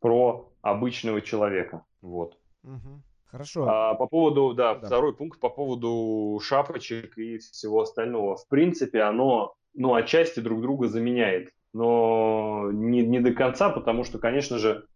про 0.00 0.52
обычного 0.62 1.20
человека. 1.20 1.84
Вот. 2.02 2.36
Угу. 2.62 3.02
Хорошо. 3.26 3.66
А 3.68 3.94
по 3.94 4.06
поводу, 4.06 4.54
да, 4.54 4.74
да, 4.74 4.86
второй 4.86 5.14
пункт 5.14 5.40
по 5.40 5.48
поводу 5.48 6.40
шапочек 6.42 7.18
и 7.18 7.38
всего 7.38 7.82
остального. 7.82 8.36
В 8.36 8.46
принципе, 8.48 9.02
оно, 9.02 9.54
ну, 9.74 9.94
отчасти 9.94 10.40
друг 10.40 10.60
друга 10.60 10.88
заменяет, 10.88 11.50
но 11.72 12.70
не, 12.72 13.04
не 13.04 13.20
до 13.20 13.32
конца, 13.32 13.70
потому 13.70 14.04
что, 14.04 14.18
конечно 14.18 14.58
же, 14.58 14.86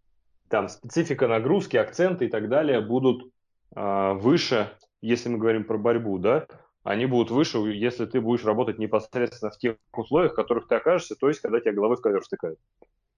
там 0.49 0.69
специфика 0.69 1.27
нагрузки, 1.27 1.77
акценты 1.77 2.25
и 2.25 2.29
так 2.29 2.49
далее 2.49 2.81
будут 2.81 3.31
э, 3.75 4.13
выше, 4.13 4.71
если 5.01 5.29
мы 5.29 5.37
говорим 5.37 5.63
про 5.63 5.77
борьбу, 5.77 6.17
да, 6.17 6.47
они 6.83 7.05
будут 7.05 7.31
выше, 7.31 7.57
если 7.59 8.05
ты 8.05 8.21
будешь 8.21 8.43
работать 8.43 8.79
непосредственно 8.79 9.51
в 9.51 9.57
тех 9.57 9.75
условиях, 9.95 10.33
в 10.33 10.35
которых 10.35 10.67
ты 10.67 10.75
окажешься, 10.75 11.15
то 11.15 11.27
есть 11.27 11.41
когда 11.41 11.59
тебя 11.59 11.73
головой 11.73 11.97
в 11.97 12.01
ковер 12.01 12.21
втыкают. 12.21 12.59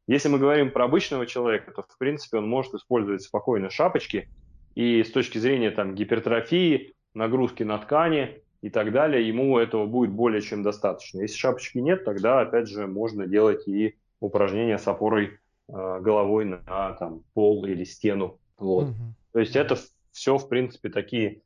Если 0.06 0.28
мы 0.28 0.38
говорим 0.38 0.72
про 0.72 0.86
обычного 0.86 1.26
человека, 1.26 1.72
то, 1.72 1.84
в 1.88 1.98
принципе, 1.98 2.38
он 2.38 2.48
может 2.48 2.74
использовать 2.74 3.22
спокойно 3.22 3.70
шапочки, 3.70 4.28
и 4.76 5.04
с 5.04 5.12
точки 5.12 5.38
зрения 5.38 5.72
там, 5.72 5.96
гипертрофии, 5.96 6.94
нагрузки 7.14 7.64
на 7.64 7.78
ткани 7.78 8.42
и 8.62 8.70
так 8.70 8.92
далее, 8.92 9.28
ему 9.28 9.58
этого 9.58 9.86
будет 9.86 10.12
более 10.12 10.42
чем 10.42 10.64
достаточно. 10.64 11.22
Если 11.22 11.38
шапочки 11.38 11.78
нет, 11.78 12.06
тогда, 12.06 12.42
опять 12.42 12.68
же, 12.68 12.88
можно 12.88 13.28
делать 13.28 13.68
и 13.68 13.96
упражнения 14.20 14.78
с 14.78 14.88
опорой 14.88 15.40
э, 15.68 16.00
головой 16.02 16.46
на 16.46 16.94
там, 16.94 17.24
пол 17.34 17.66
или 17.66 17.84
стену. 17.84 18.40
Вот. 18.58 18.90
Угу. 18.90 19.14
То 19.34 19.40
есть 19.40 19.56
это 19.56 19.78
все, 20.12 20.38
в 20.38 20.48
принципе, 20.48 20.90
такие 20.90 21.42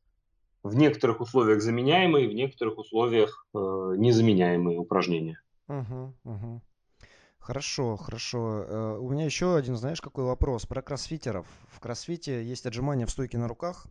в 0.64 0.76
некоторых 0.76 1.22
условиях 1.22 1.62
заменяемые, 1.62 2.28
в 2.28 2.34
некоторых 2.34 2.78
условиях 2.78 3.48
э, 3.54 3.58
незаменяемые 3.98 4.78
упражнения. 4.78 5.40
Угу, 5.68 6.14
угу. 6.24 6.62
Хорошо, 7.48 7.96
хорошо. 7.96 8.66
Э, 8.68 8.98
у 9.00 9.10
меня 9.10 9.24
еще 9.24 9.56
один, 9.56 9.78
знаешь, 9.78 10.02
какой 10.02 10.26
вопрос 10.26 10.66
про 10.66 10.82
кроссфитеров. 10.82 11.48
В 11.70 11.80
кроссфите 11.80 12.44
есть 12.44 12.66
отжимания 12.66 13.06
в 13.06 13.10
стойке 13.10 13.38
на 13.38 13.48
руках. 13.48 13.88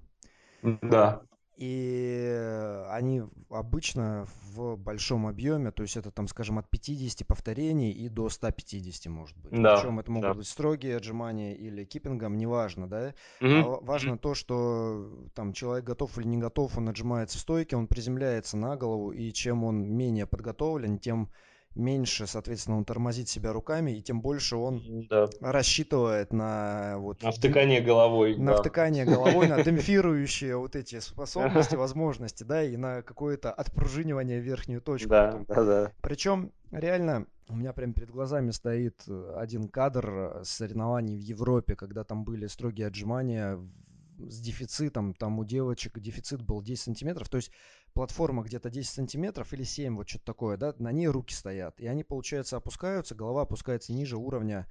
Да. 0.62 1.22
И 1.56 2.84
они 2.90 3.22
обычно 3.48 4.26
в 4.52 4.76
большом 4.76 5.26
объеме, 5.26 5.70
то 5.70 5.84
есть 5.84 5.96
это 5.96 6.10
там, 6.10 6.28
скажем, 6.28 6.58
от 6.58 6.68
50 6.68 7.26
повторений 7.26 7.92
и 7.92 8.10
до 8.10 8.28
150 8.28 9.06
может 9.06 9.34
быть. 9.38 9.52
Да, 9.62 9.76
Причем 9.76 10.00
это 10.00 10.10
могут 10.10 10.28
да. 10.28 10.34
быть 10.34 10.46
строгие 10.46 10.98
отжимания 10.98 11.54
или 11.54 11.84
киппингом, 11.84 12.36
неважно, 12.36 12.86
да. 12.90 13.14
А 13.40 13.62
важно 13.80 14.18
то, 14.18 14.34
что 14.34 15.30
там 15.34 15.54
человек 15.54 15.86
готов 15.86 16.18
или 16.18 16.26
не 16.26 16.36
готов, 16.36 16.76
он 16.76 16.90
отжимается 16.90 17.38
в 17.38 17.40
стойке, 17.40 17.74
он 17.74 17.86
приземляется 17.86 18.58
на 18.58 18.76
голову, 18.76 19.12
и 19.12 19.32
чем 19.32 19.64
он 19.64 19.82
менее 19.82 20.26
подготовлен, 20.26 20.98
тем 20.98 21.30
меньше, 21.76 22.26
соответственно, 22.26 22.78
он 22.78 22.84
тормозит 22.84 23.28
себя 23.28 23.52
руками, 23.52 23.92
и 23.92 24.02
тем 24.02 24.20
больше 24.20 24.56
он 24.56 25.06
да. 25.08 25.28
рассчитывает 25.40 26.32
на 26.32 26.96
вот... 26.98 27.22
На 27.22 27.30
втыкание 27.30 27.80
головой. 27.80 28.36
На 28.36 28.52
да. 28.52 28.58
втыкание 28.58 29.04
головой, 29.04 29.48
на 29.48 29.62
демпфирующие 29.64 30.56
вот 30.56 30.74
эти 30.74 31.00
способности, 31.00 31.76
возможности, 31.76 32.42
да, 32.44 32.62
и 32.62 32.76
на 32.76 33.02
какое-то 33.02 33.52
отпружинивание 33.52 34.40
в 34.40 34.44
верхнюю 34.44 34.80
точку. 34.80 35.10
Да, 35.10 35.44
да, 35.48 35.64
да. 35.64 35.92
Причем, 36.00 36.52
реально, 36.70 37.26
у 37.48 37.56
меня 37.56 37.72
прямо 37.72 37.92
перед 37.92 38.10
глазами 38.10 38.50
стоит 38.50 39.04
один 39.36 39.68
кадр 39.68 40.40
соревнований 40.42 41.16
в 41.16 41.20
Европе, 41.20 41.76
когда 41.76 42.04
там 42.04 42.24
были 42.24 42.46
строгие 42.46 42.88
отжимания 42.88 43.58
с 44.18 44.40
дефицитом, 44.40 45.14
там 45.14 45.38
у 45.38 45.44
девочек 45.44 45.98
дефицит 45.98 46.42
был 46.42 46.62
10 46.62 46.82
сантиметров, 46.82 47.28
то 47.28 47.36
есть 47.36 47.50
платформа 47.92 48.42
где-то 48.42 48.70
10 48.70 48.88
сантиметров 48.88 49.52
или 49.52 49.62
7, 49.62 49.96
вот 49.96 50.08
что-то 50.08 50.24
такое, 50.24 50.56
да, 50.56 50.74
на 50.78 50.92
ней 50.92 51.08
руки 51.08 51.34
стоят, 51.34 51.80
и 51.80 51.86
они, 51.86 52.04
получается, 52.04 52.56
опускаются, 52.56 53.14
голова 53.14 53.42
опускается 53.42 53.92
ниже 53.92 54.16
уровня 54.16 54.66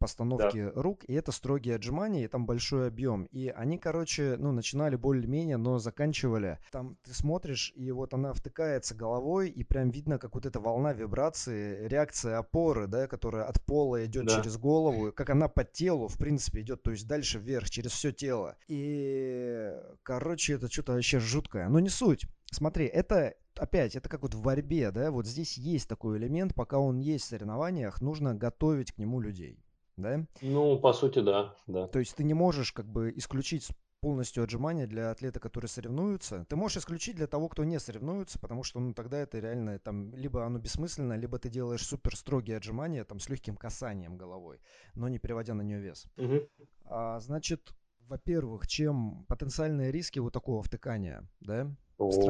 постановки 0.00 0.64
да. 0.64 0.72
рук, 0.74 1.04
и 1.06 1.12
это 1.12 1.30
строгие 1.30 1.76
отжимания, 1.76 2.24
и 2.24 2.28
там 2.28 2.46
большой 2.46 2.88
объем. 2.88 3.26
И 3.26 3.48
они, 3.48 3.78
короче, 3.78 4.36
ну, 4.38 4.50
начинали 4.50 4.96
более-менее, 4.96 5.58
но 5.58 5.78
заканчивали. 5.78 6.58
Там 6.72 6.96
ты 7.04 7.14
смотришь, 7.14 7.72
и 7.76 7.92
вот 7.92 8.14
она 8.14 8.32
втыкается 8.32 8.94
головой, 8.94 9.50
и 9.50 9.62
прям 9.62 9.90
видно, 9.90 10.18
как 10.18 10.34
вот 10.34 10.46
эта 10.46 10.58
волна 10.58 10.92
вибрации, 10.92 11.86
реакция 11.86 12.38
опоры, 12.38 12.88
да, 12.88 13.06
которая 13.06 13.44
от 13.44 13.62
пола 13.62 14.04
идет 14.06 14.24
да. 14.24 14.36
через 14.36 14.56
голову, 14.56 15.12
как 15.12 15.30
она 15.30 15.48
по 15.48 15.64
телу, 15.64 16.08
в 16.08 16.16
принципе, 16.16 16.62
идет, 16.62 16.82
то 16.82 16.90
есть 16.90 17.06
дальше 17.06 17.38
вверх, 17.38 17.68
через 17.68 17.92
все 17.92 18.10
тело. 18.10 18.56
И, 18.68 19.70
короче, 20.02 20.54
это 20.54 20.72
что-то 20.72 20.92
вообще 20.92 21.20
жуткое. 21.20 21.68
Но 21.68 21.78
не 21.78 21.90
суть. 21.90 22.26
Смотри, 22.50 22.86
это 22.86 23.34
опять, 23.54 23.94
это 23.94 24.08
как 24.08 24.22
вот 24.22 24.34
в 24.34 24.40
борьбе, 24.40 24.90
да, 24.90 25.10
вот 25.10 25.26
здесь 25.26 25.58
есть 25.58 25.88
такой 25.88 26.16
элемент, 26.16 26.54
пока 26.54 26.78
он 26.78 26.98
есть 26.98 27.26
в 27.26 27.28
соревнованиях, 27.28 28.00
нужно 28.00 28.34
готовить 28.34 28.92
к 28.92 28.98
нему 28.98 29.20
людей 29.20 29.60
да? 30.00 30.26
Ну, 30.42 30.78
по 30.78 30.92
сути, 30.92 31.20
да, 31.20 31.54
да. 31.66 31.86
То 31.88 31.98
есть 31.98 32.16
ты 32.16 32.24
не 32.24 32.34
можешь 32.34 32.72
как 32.72 32.86
бы 32.86 33.12
исключить 33.16 33.68
полностью 34.00 34.42
отжимания 34.42 34.86
для 34.86 35.10
атлета, 35.10 35.40
который 35.40 35.66
соревнуется. 35.66 36.46
Ты 36.48 36.56
можешь 36.56 36.78
исключить 36.78 37.16
для 37.16 37.26
того, 37.26 37.48
кто 37.48 37.64
не 37.64 37.78
соревнуется, 37.78 38.38
потому 38.38 38.62
что 38.62 38.80
ну, 38.80 38.94
тогда 38.94 39.18
это 39.18 39.38
реально 39.38 39.78
там 39.78 40.14
либо 40.14 40.44
оно 40.44 40.58
бессмысленно, 40.58 41.14
либо 41.14 41.38
ты 41.38 41.50
делаешь 41.50 41.86
супер 41.86 42.16
строгие 42.16 42.56
отжимания 42.56 43.04
там 43.04 43.20
с 43.20 43.28
легким 43.28 43.56
касанием 43.56 44.16
головой, 44.16 44.60
но 44.94 45.08
не 45.08 45.18
переводя 45.18 45.54
на 45.54 45.62
нее 45.62 45.80
вес. 45.80 46.06
Угу. 46.16 46.48
А, 46.86 47.20
значит, 47.20 47.74
во-первых, 48.08 48.66
чем 48.66 49.24
потенциальные 49.28 49.92
риски 49.92 50.18
вот 50.18 50.32
такого 50.32 50.62
втыкания, 50.62 51.28
да? 51.40 51.70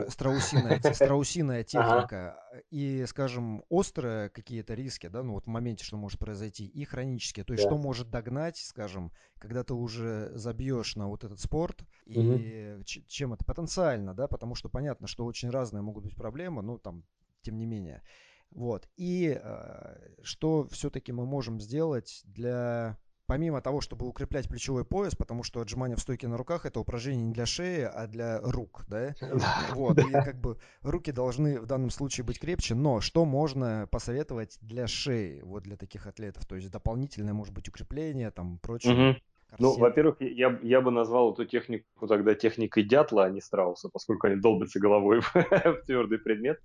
Страусиная, 0.08 0.80
страусиная 0.94 1.64
техника 1.64 2.40
ага. 2.50 2.62
и, 2.70 3.04
скажем, 3.06 3.64
острые 3.68 4.30
какие-то 4.30 4.74
риски, 4.74 5.08
да, 5.08 5.22
ну 5.22 5.34
вот 5.34 5.44
в 5.44 5.48
моменте, 5.48 5.84
что 5.84 5.96
может 5.96 6.18
произойти, 6.18 6.66
и 6.66 6.84
хронические. 6.84 7.44
То 7.44 7.52
есть, 7.52 7.64
да. 7.64 7.70
что 7.70 7.78
может 7.78 8.10
догнать, 8.10 8.56
скажем, 8.56 9.12
когда 9.38 9.62
ты 9.64 9.74
уже 9.74 10.30
забьешь 10.34 10.96
на 10.96 11.08
вот 11.08 11.24
этот 11.24 11.40
спорт, 11.40 11.82
угу. 12.06 12.36
и 12.36 12.82
чем 12.84 13.32
это 13.32 13.44
потенциально, 13.44 14.14
да, 14.14 14.28
потому 14.28 14.54
что 14.54 14.68
понятно, 14.68 15.06
что 15.06 15.24
очень 15.24 15.50
разные 15.50 15.82
могут 15.82 16.04
быть 16.04 16.16
проблемы, 16.16 16.62
ну 16.62 16.78
там, 16.78 17.04
тем 17.42 17.56
не 17.56 17.66
менее. 17.66 18.02
Вот. 18.50 18.88
И 18.96 19.38
э, 19.40 19.96
что 20.22 20.66
все-таки 20.70 21.12
мы 21.12 21.24
можем 21.24 21.60
сделать 21.60 22.22
для 22.24 22.98
помимо 23.30 23.60
того, 23.60 23.80
чтобы 23.80 24.08
укреплять 24.08 24.48
плечевой 24.48 24.84
пояс, 24.84 25.14
потому 25.14 25.44
что 25.44 25.60
отжимание 25.60 25.96
в 25.96 26.00
стойке 26.00 26.26
на 26.26 26.36
руках 26.36 26.66
это 26.66 26.80
упражнение 26.80 27.26
не 27.26 27.32
для 27.32 27.46
шеи, 27.46 27.82
а 27.82 28.08
для 28.08 28.40
рук, 28.40 28.84
да? 28.88 29.14
Вот, 29.70 30.00
и 30.00 30.10
как 30.10 30.40
бы 30.40 30.58
руки 30.82 31.12
должны 31.12 31.60
в 31.60 31.66
данном 31.66 31.90
случае 31.90 32.24
быть 32.24 32.40
крепче, 32.40 32.74
но 32.74 33.00
что 33.00 33.24
можно 33.24 33.86
посоветовать 33.92 34.58
для 34.62 34.88
шеи, 34.88 35.42
вот 35.44 35.62
для 35.62 35.76
таких 35.76 36.08
атлетов? 36.08 36.44
То 36.44 36.56
есть 36.56 36.72
дополнительное, 36.72 37.32
может 37.32 37.54
быть, 37.54 37.68
укрепление, 37.68 38.32
там, 38.32 38.58
прочее. 38.58 39.10
Угу. 39.10 39.18
Ну, 39.60 39.78
во-первых, 39.78 40.16
я, 40.20 40.58
я 40.64 40.80
бы 40.80 40.90
назвал 40.90 41.32
эту 41.32 41.44
технику 41.44 42.08
тогда 42.08 42.34
техникой 42.34 42.82
дятла, 42.82 43.26
а 43.26 43.30
не 43.30 43.40
страуса, 43.40 43.88
поскольку 43.92 44.26
они 44.26 44.40
долбятся 44.40 44.80
головой 44.80 45.20
в, 45.20 45.32
твердый 45.86 46.18
предмет. 46.18 46.58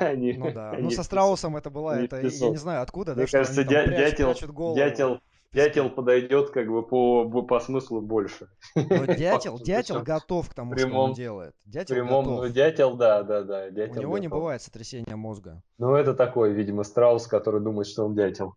Они, 0.00 0.32
ну 0.32 0.50
да. 0.50 0.70
Они, 0.70 0.84
ну 0.84 0.90
со 0.90 1.02
страусом 1.02 1.58
это 1.58 1.68
была, 1.68 2.00
это 2.00 2.16
я 2.16 2.48
не 2.48 2.56
знаю 2.56 2.80
откуда, 2.80 3.14
Мне 3.14 3.26
да, 3.26 3.30
кажется, 3.30 3.62
дя- 3.62 3.86
дятел, 3.86 4.34
дятел, 4.74 5.20
Дятел 5.54 5.88
подойдет 5.88 6.50
как 6.50 6.68
бы 6.68 6.82
по, 6.82 7.24
по 7.42 7.60
смыслу 7.60 8.00
больше. 8.00 8.48
Но 8.74 9.06
дятел, 9.14 9.58
дятел 9.58 10.02
готов 10.02 10.50
к 10.50 10.54
тому, 10.54 10.72
прямом, 10.72 10.90
что 10.90 11.00
он 11.02 11.12
делает. 11.14 11.54
Дятел 11.64 11.94
прямом, 11.94 12.24
готов. 12.24 12.44
Ну, 12.44 12.48
дятел, 12.50 12.96
да, 12.96 13.22
да, 13.22 13.42
да. 13.42 13.70
Дятел 13.70 13.98
У 13.98 14.00
него 14.00 14.10
готов. 14.12 14.22
не 14.22 14.28
бывает 14.28 14.62
сотрясения 14.62 15.14
мозга. 15.14 15.62
Ну, 15.78 15.94
это 15.94 16.14
такой, 16.14 16.52
видимо, 16.52 16.82
страус, 16.82 17.28
который 17.28 17.60
думает, 17.60 17.86
что 17.86 18.04
он 18.04 18.14
дятел. 18.14 18.54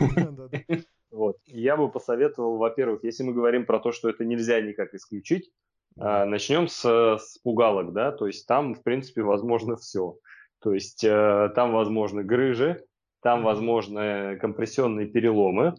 Вот. 1.10 1.36
Я 1.46 1.76
бы 1.76 1.88
посоветовал, 1.88 2.56
во-первых, 2.56 3.04
если 3.04 3.22
мы 3.22 3.32
говорим 3.32 3.66
про 3.66 3.78
то, 3.78 3.92
что 3.92 4.10
это 4.10 4.24
нельзя 4.24 4.60
никак 4.60 4.94
исключить, 4.94 5.52
а, 5.96 6.24
начнем 6.24 6.66
с, 6.66 6.84
с 6.84 7.38
пугалок, 7.38 7.92
да, 7.92 8.10
то 8.10 8.26
есть 8.26 8.48
там, 8.48 8.74
в 8.74 8.82
принципе, 8.82 9.22
возможно 9.22 9.76
все. 9.76 10.16
То 10.58 10.72
есть 10.72 11.04
э, 11.04 11.52
там 11.54 11.72
возможны 11.72 12.24
грыжи, 12.24 12.84
там 13.22 13.44
возможны 13.44 14.36
компрессионные 14.40 15.06
переломы, 15.06 15.76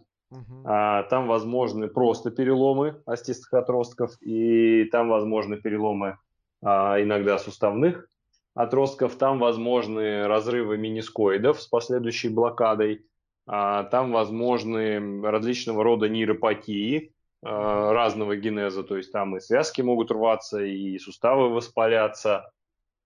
А, 0.64 1.04
там 1.04 1.28
возможны 1.28 1.88
просто 1.88 2.30
переломы 2.30 3.00
остистых 3.06 3.52
отростков, 3.54 4.20
и 4.20 4.84
там 4.84 5.08
возможны 5.08 5.56
переломы 5.56 6.18
а, 6.62 7.00
иногда 7.00 7.38
суставных 7.38 8.08
отростков, 8.54 9.16
там 9.16 9.38
возможны 9.38 10.26
разрывы 10.26 10.78
менискоидов 10.78 11.60
с 11.60 11.66
последующей 11.66 12.28
блокадой, 12.28 13.06
а, 13.46 13.84
там 13.84 14.12
возможны 14.12 15.22
различного 15.22 15.84
рода 15.84 16.08
нейропатии 16.08 17.12
а, 17.42 17.92
разного 17.92 18.36
генеза, 18.36 18.82
то 18.82 18.96
есть 18.96 19.12
там 19.12 19.36
и 19.36 19.40
связки 19.40 19.82
могут 19.82 20.10
рваться, 20.10 20.60
и 20.64 20.98
суставы 20.98 21.50
воспаляться, 21.50 22.50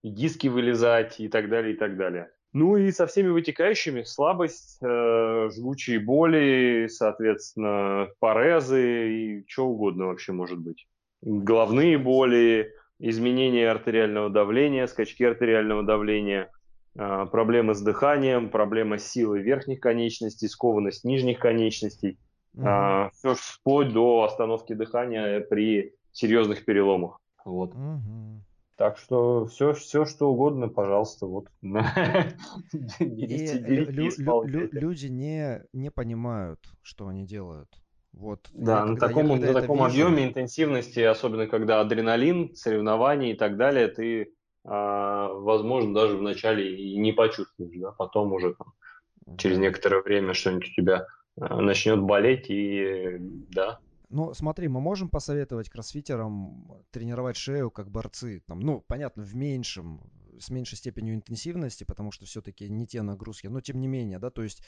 и 0.03 0.09
диски 0.09 0.47
вылезать, 0.47 1.21
и 1.21 1.29
так 1.29 1.50
далее, 1.50 1.75
и 1.75 1.77
так 1.77 1.97
далее. 1.97 2.31
Ну 2.52 2.76
и 2.76 2.90
со 2.90 3.07
всеми 3.07 3.28
вытекающими 3.28 4.02
слабость, 4.02 4.78
э, 4.83 5.50
жгучие 5.54 6.00
боли, 6.00 6.88
соответственно, 6.88 8.09
парезы 8.19 9.12
и 9.12 9.45
что 9.47 9.69
угодно 9.69 10.07
вообще 10.07 10.33
может 10.33 10.59
быть. 10.59 10.87
Головные 11.23 11.97
боли, 11.97 12.73
изменение 12.99 13.71
артериального 13.71 14.30
давления, 14.30 14.87
скачки 14.88 15.23
артериального 15.23 15.85
давления, 15.85 16.50
э, 16.99 17.26
проблемы 17.30 17.75
с 17.75 17.83
дыханием, 17.83 18.50
проблема 18.50 18.99
с 18.99 19.07
силой 19.07 19.42
верхних 19.42 19.78
конечностей, 19.78 20.49
скованность 20.49 21.04
нижних 21.04 21.38
конечностей. 21.38 22.19
Угу. 22.54 22.66
Э, 22.66 23.11
все 23.14 23.35
вплоть 23.37 23.92
до 23.92 24.25
остановки 24.25 24.73
дыхания 24.73 25.38
при 25.38 25.95
серьезных 26.11 26.64
переломах. 26.64 27.21
Вот. 27.45 27.75
Мгм. 27.75 28.45
Так 28.81 28.97
что 28.97 29.45
все, 29.45 29.75
все 29.75 30.07
что 30.07 30.31
угодно, 30.31 30.71
пожалуйста, 30.71 31.27
вот. 31.27 31.49
Люди 34.73 35.07
не, 35.09 35.63
не 35.75 35.91
понимают, 35.91 36.61
что 36.81 37.07
они 37.07 37.27
делают. 37.27 37.69
Вот 38.15 38.49
я 38.55 38.65
Да, 38.65 38.87
на 38.87 38.93
я 38.93 38.97
таком, 38.99 39.29
на 39.39 39.53
таком 39.53 39.85
вижу, 39.85 40.07
объеме 40.07 40.25
интенсивности, 40.25 41.01
особенно 41.01 41.47
когда 41.47 41.83
адреналин, 41.83 42.55
соревнования 42.55 43.35
и 43.35 43.37
так 43.37 43.59
далее, 43.59 43.89
ты, 43.89 44.33
а, 44.65 45.29
возможно, 45.29 45.93
даже 45.93 46.17
вначале 46.17 46.75
и 46.75 46.97
не 46.97 47.13
почувствуешь, 47.13 47.79
да, 47.79 47.91
потом 47.91 48.33
уже 48.33 48.55
там, 48.55 49.37
через 49.37 49.59
некоторое 49.59 50.01
время 50.01 50.33
что-нибудь 50.33 50.71
у 50.71 50.73
тебя 50.73 51.07
а, 51.39 51.61
начнет 51.61 52.01
болеть, 52.01 52.47
и 52.49 53.19
да, 53.21 53.79
Ну, 54.11 54.35
смотри, 54.35 54.67
мы 54.67 54.81
можем 54.81 55.09
посоветовать 55.09 55.71
кроссфитерам 55.71 56.85
тренировать 56.90 57.37
шею 57.37 57.71
как 57.71 57.90
борцы. 57.90 58.43
Там, 58.47 58.59
ну, 58.61 58.81
понятно, 58.81 59.23
в 59.23 59.37
меньшем, 59.37 60.00
с 60.40 60.50
меньшей 60.50 60.76
степенью 60.76 61.14
интенсивности, 61.14 61.85
потому 61.85 62.11
что 62.11 62.26
все-таки 62.26 62.69
не 62.69 62.87
те 62.87 63.02
нагрузки. 63.02 63.47
Но 63.47 63.61
тем 63.61 63.81
не 63.81 63.87
менее, 63.87 64.19
да, 64.19 64.31
то 64.31 64.43
есть 64.43 64.64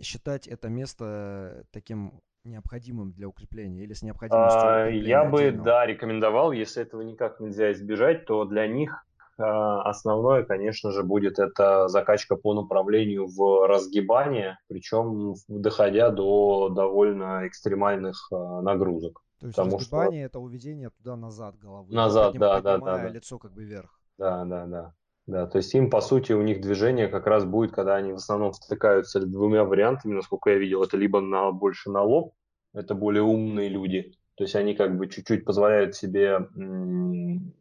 считать 0.00 0.48
это 0.48 0.68
место 0.68 1.64
таким 1.70 2.20
необходимым 2.42 3.12
для 3.12 3.28
укрепления 3.28 3.84
или 3.84 3.92
с 3.92 4.02
необходимостью 4.02 4.68
А, 4.68 4.88
Я 4.88 5.24
бы, 5.24 5.42
отдельного. 5.42 5.64
да, 5.64 5.86
рекомендовал, 5.86 6.52
если 6.52 6.82
этого 6.82 7.02
никак 7.02 7.38
нельзя 7.38 7.72
избежать, 7.72 8.24
то 8.24 8.44
для 8.44 8.66
них 8.66 9.06
основное, 9.40 10.44
конечно 10.44 10.90
же, 10.90 11.02
будет 11.02 11.38
это 11.38 11.88
закачка 11.88 12.36
по 12.36 12.54
направлению 12.54 13.26
в 13.26 13.66
разгибание, 13.66 14.58
причем 14.68 15.34
доходя 15.48 16.10
до 16.10 16.68
довольно 16.68 17.46
экстремальных 17.46 18.28
а, 18.32 18.62
нагрузок. 18.62 19.22
То 19.40 19.46
есть 19.46 19.56
Потому 19.56 19.80
что 19.80 19.96
разгибание 19.96 20.26
это 20.26 20.38
уведение 20.38 20.90
туда-назад 20.90 21.58
головы, 21.58 21.94
назад, 21.94 22.34
да, 22.34 22.60
да, 22.60 22.78
да, 22.78 22.98
да, 22.98 23.08
лицо 23.08 23.38
как 23.38 23.52
бы 23.52 23.64
вверх. 23.64 23.98
да, 24.18 24.44
да, 24.44 24.66
да. 24.66 24.94
Да, 25.26 25.46
то 25.46 25.58
есть 25.58 25.72
им, 25.74 25.90
по 25.90 26.00
сути, 26.00 26.32
у 26.32 26.42
них 26.42 26.60
движение 26.60 27.06
как 27.06 27.26
раз 27.26 27.44
будет, 27.44 27.70
когда 27.70 27.94
они 27.94 28.12
в 28.12 28.16
основном 28.16 28.52
втыкаются 28.52 29.20
двумя 29.20 29.64
вариантами, 29.64 30.14
насколько 30.14 30.50
я 30.50 30.56
видел, 30.56 30.82
это 30.82 30.96
либо 30.96 31.20
на, 31.20 31.52
больше 31.52 31.88
на 31.88 32.02
лоб, 32.02 32.34
это 32.72 32.94
более 32.94 33.22
умные 33.22 33.68
люди, 33.68 34.12
то 34.40 34.44
есть 34.44 34.56
они 34.56 34.74
как 34.74 34.96
бы 34.96 35.06
чуть-чуть 35.06 35.44
позволяют 35.44 35.94
себе, 35.94 36.48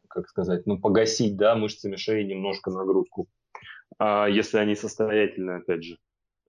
как 0.09 0.27
сказать, 0.27 0.65
ну, 0.65 0.79
погасить, 0.79 1.37
да, 1.37 1.55
мышцами 1.55 1.95
шеи 1.95 2.23
немножко 2.23 2.71
нагрузку, 2.71 3.27
а, 3.97 4.27
если 4.27 4.57
они 4.57 4.75
состоятельны, 4.75 5.51
опять 5.51 5.83
же. 5.83 5.97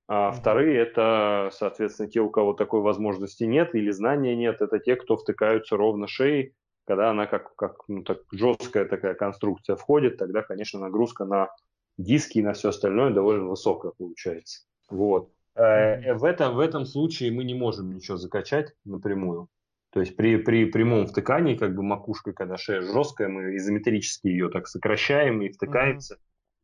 А 0.08 0.32
вторые 0.32 0.76
это, 0.76 1.50
соответственно, 1.52 2.10
те, 2.10 2.20
у 2.20 2.30
кого 2.30 2.52
такой 2.52 2.80
возможности 2.80 3.44
нет 3.44 3.76
или 3.76 3.90
знания 3.92 4.34
нет, 4.34 4.60
это 4.60 4.80
те, 4.80 4.96
кто 4.96 5.16
втыкаются 5.16 5.76
ровно 5.76 6.08
шеей, 6.08 6.54
когда 6.84 7.10
она 7.10 7.26
как, 7.26 7.54
как 7.54 7.84
ну, 7.86 8.02
так, 8.02 8.22
жесткая 8.32 8.86
такая 8.86 9.14
конструкция 9.14 9.76
входит, 9.76 10.16
тогда, 10.16 10.42
конечно, 10.42 10.80
нагрузка 10.80 11.24
на 11.24 11.48
диски 11.96 12.38
и 12.38 12.42
на 12.42 12.54
все 12.54 12.70
остальное 12.70 13.10
довольно 13.10 13.44
высокая 13.44 13.92
получается. 13.96 14.62
Вот. 14.88 15.30
Э, 15.54 16.14
В 16.14 16.24
этом, 16.24 16.56
в 16.56 16.58
этом 16.58 16.86
случае 16.86 17.30
мы 17.30 17.44
не 17.44 17.54
можем 17.54 17.94
ничего 17.94 18.16
закачать 18.16 18.72
напрямую. 18.84 19.48
То 19.92 20.00
есть 20.00 20.16
при, 20.16 20.36
при 20.36 20.66
прямом 20.66 21.06
втыкании, 21.06 21.56
как 21.56 21.74
бы 21.74 21.82
макушкой, 21.82 22.32
когда 22.32 22.56
шея 22.56 22.80
жесткая, 22.80 23.28
мы 23.28 23.56
изометрически 23.56 24.28
ее 24.28 24.48
так 24.48 24.68
сокращаем 24.68 25.42
и 25.42 25.46
Мгм. 25.46 25.54
втыкается. 25.54 26.18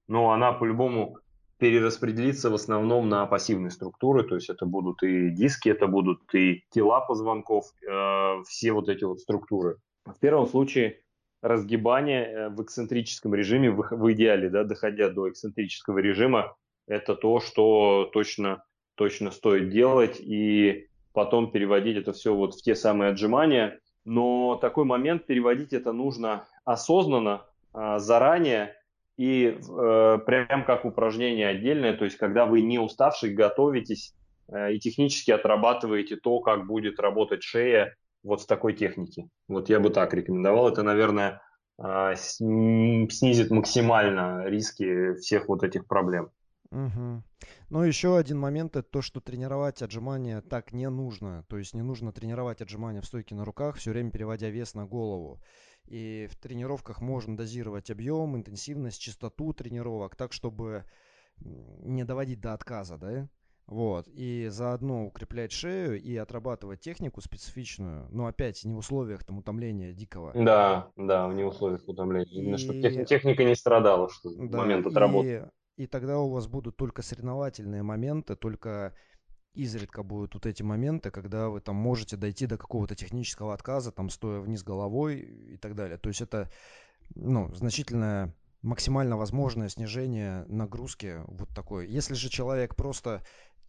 Но 0.06 0.30
она 0.30 0.52
по-любому 0.52 1.18
перераспределится 1.58 2.50
в 2.50 2.54
основном 2.54 3.08
на 3.08 3.26
пассивные 3.26 3.70
структуры, 3.70 4.22
то 4.24 4.34
есть 4.34 4.50
это 4.50 4.66
будут 4.66 5.02
и 5.02 5.30
диски, 5.30 5.70
это 5.70 5.86
будут 5.86 6.22
и 6.34 6.64
тела 6.70 7.00
позвонков, 7.00 7.64
э, 7.82 8.42
все 8.46 8.72
вот 8.72 8.88
эти 8.88 9.04
вот 9.04 9.20
структуры. 9.20 9.78
В 10.04 10.18
первом 10.20 10.46
случае 10.46 11.00
разгибание 11.42 12.26
э, 12.26 12.48
в 12.50 12.62
эксцентрическом 12.62 13.34
режиме, 13.34 13.70
в, 13.70 13.88
в 13.90 14.12
идеале, 14.12 14.50
да, 14.50 14.64
доходя 14.64 15.08
до 15.08 15.30
эксцентрического 15.30 15.98
режима, 15.98 16.54
это 16.86 17.14
то, 17.16 17.40
что 17.40 18.08
точно, 18.12 18.62
точно 18.94 19.30
стоит 19.30 19.70
делать, 19.70 20.20
и 20.20 20.88
потом 21.16 21.50
переводить 21.50 21.96
это 21.96 22.12
все 22.12 22.34
вот 22.34 22.54
в 22.54 22.62
те 22.62 22.74
самые 22.74 23.12
отжимания. 23.12 23.80
Но 24.04 24.56
такой 24.56 24.84
момент 24.84 25.24
переводить 25.24 25.72
это 25.72 25.92
нужно 25.92 26.46
осознанно, 26.66 27.46
а, 27.72 27.98
заранее, 27.98 28.76
и 29.16 29.58
э, 29.58 30.18
прям 30.26 30.64
как 30.64 30.84
упражнение 30.84 31.48
отдельное, 31.48 31.94
то 31.96 32.04
есть 32.04 32.18
когда 32.18 32.44
вы 32.44 32.60
не 32.60 32.78
уставший 32.78 33.32
готовитесь 33.32 34.14
э, 34.48 34.74
и 34.74 34.78
технически 34.78 35.30
отрабатываете 35.30 36.16
то, 36.16 36.40
как 36.40 36.66
будет 36.66 37.00
работать 37.00 37.42
шея 37.42 37.96
вот 38.22 38.42
в 38.42 38.46
такой 38.46 38.74
технике. 38.74 39.28
Вот 39.48 39.70
я 39.70 39.80
бы 39.80 39.88
так 39.88 40.12
рекомендовал. 40.12 40.68
Это, 40.68 40.82
наверное, 40.82 41.40
э, 41.82 42.14
снизит 42.16 43.50
максимально 43.50 44.44
риски 44.46 45.14
всех 45.14 45.48
вот 45.48 45.62
этих 45.62 45.86
проблем. 45.86 46.28
Мгм. 46.70 47.24
Ну, 47.70 47.82
еще 47.82 48.16
один 48.18 48.38
момент 48.38 48.76
это 48.76 48.88
то, 48.88 49.02
что 49.02 49.20
тренировать 49.20 49.82
отжимания 49.82 50.40
так 50.40 50.72
не 50.72 50.88
нужно. 50.90 51.44
То 51.48 51.58
есть 51.58 51.74
не 51.74 51.82
нужно 51.82 52.12
тренировать 52.12 52.60
отжимания 52.60 53.00
в 53.00 53.06
стойке 53.06 53.34
на 53.34 53.44
руках, 53.44 53.76
все 53.76 53.90
время 53.92 54.10
переводя 54.10 54.50
вес 54.50 54.74
на 54.74 54.84
голову. 54.86 55.40
И 55.84 56.28
в 56.30 56.36
тренировках 56.36 57.00
можно 57.00 57.36
дозировать 57.36 57.90
объем, 57.90 58.36
интенсивность, 58.36 59.00
частоту 59.00 59.52
тренировок 59.52 60.16
так, 60.16 60.32
чтобы 60.32 60.84
м, 61.40 61.94
не 61.94 62.04
доводить 62.04 62.40
до 62.40 62.52
отказа, 62.54 62.98
да? 62.98 63.28
Вот. 63.66 64.08
И 64.08 64.46
заодно 64.48 65.06
укреплять 65.06 65.52
шею 65.52 66.00
и 66.00 66.16
отрабатывать 66.16 66.80
технику 66.80 67.20
специфичную, 67.20 68.08
но 68.10 68.26
опять 68.26 68.64
не 68.64 68.72
в 68.74 68.78
условиях 68.78 69.24
там 69.24 69.38
утомления 69.38 69.92
дикого. 69.92 70.32
Да, 70.34 70.90
да, 70.96 71.28
в 71.28 71.34
неусловиях 71.34 71.88
утомления. 71.88 72.26
Именно 72.30 72.58
тех- 72.58 72.96
И 72.96 73.04
техника 73.04 73.44
не 73.44 73.54
страдала 73.56 74.08
что 74.08 74.30
в 74.30 74.48
да, 74.50 74.58
момент 74.58 74.86
отработки. 74.86 75.28
и, 75.28 75.42
и 75.76 75.86
тогда 75.86 76.18
у 76.18 76.30
вас 76.30 76.46
будут 76.46 76.76
только 76.76 77.02
соревновательные 77.02 77.82
моменты, 77.82 78.36
только 78.36 78.94
изредка 79.54 80.02
будут 80.02 80.34
вот 80.34 80.46
эти 80.46 80.62
моменты, 80.62 81.10
когда 81.10 81.48
вы 81.48 81.60
там 81.60 81.76
можете 81.76 82.16
дойти 82.16 82.46
до 82.46 82.58
какого-то 82.58 82.94
технического 82.94 83.54
отказа, 83.54 83.92
там 83.92 84.10
стоя 84.10 84.40
вниз 84.40 84.62
головой 84.62 85.20
и 85.20 85.56
так 85.56 85.74
далее. 85.74 85.98
То 85.98 86.08
есть 86.08 86.20
это, 86.20 86.50
ну, 87.14 87.54
значительное, 87.54 88.34
максимально 88.62 89.16
возможное 89.16 89.68
снижение 89.68 90.44
нагрузки 90.48 91.20
вот 91.26 91.48
такой. 91.54 91.88
Если 91.88 92.14
же 92.14 92.28
человек 92.28 92.74
просто 92.74 93.22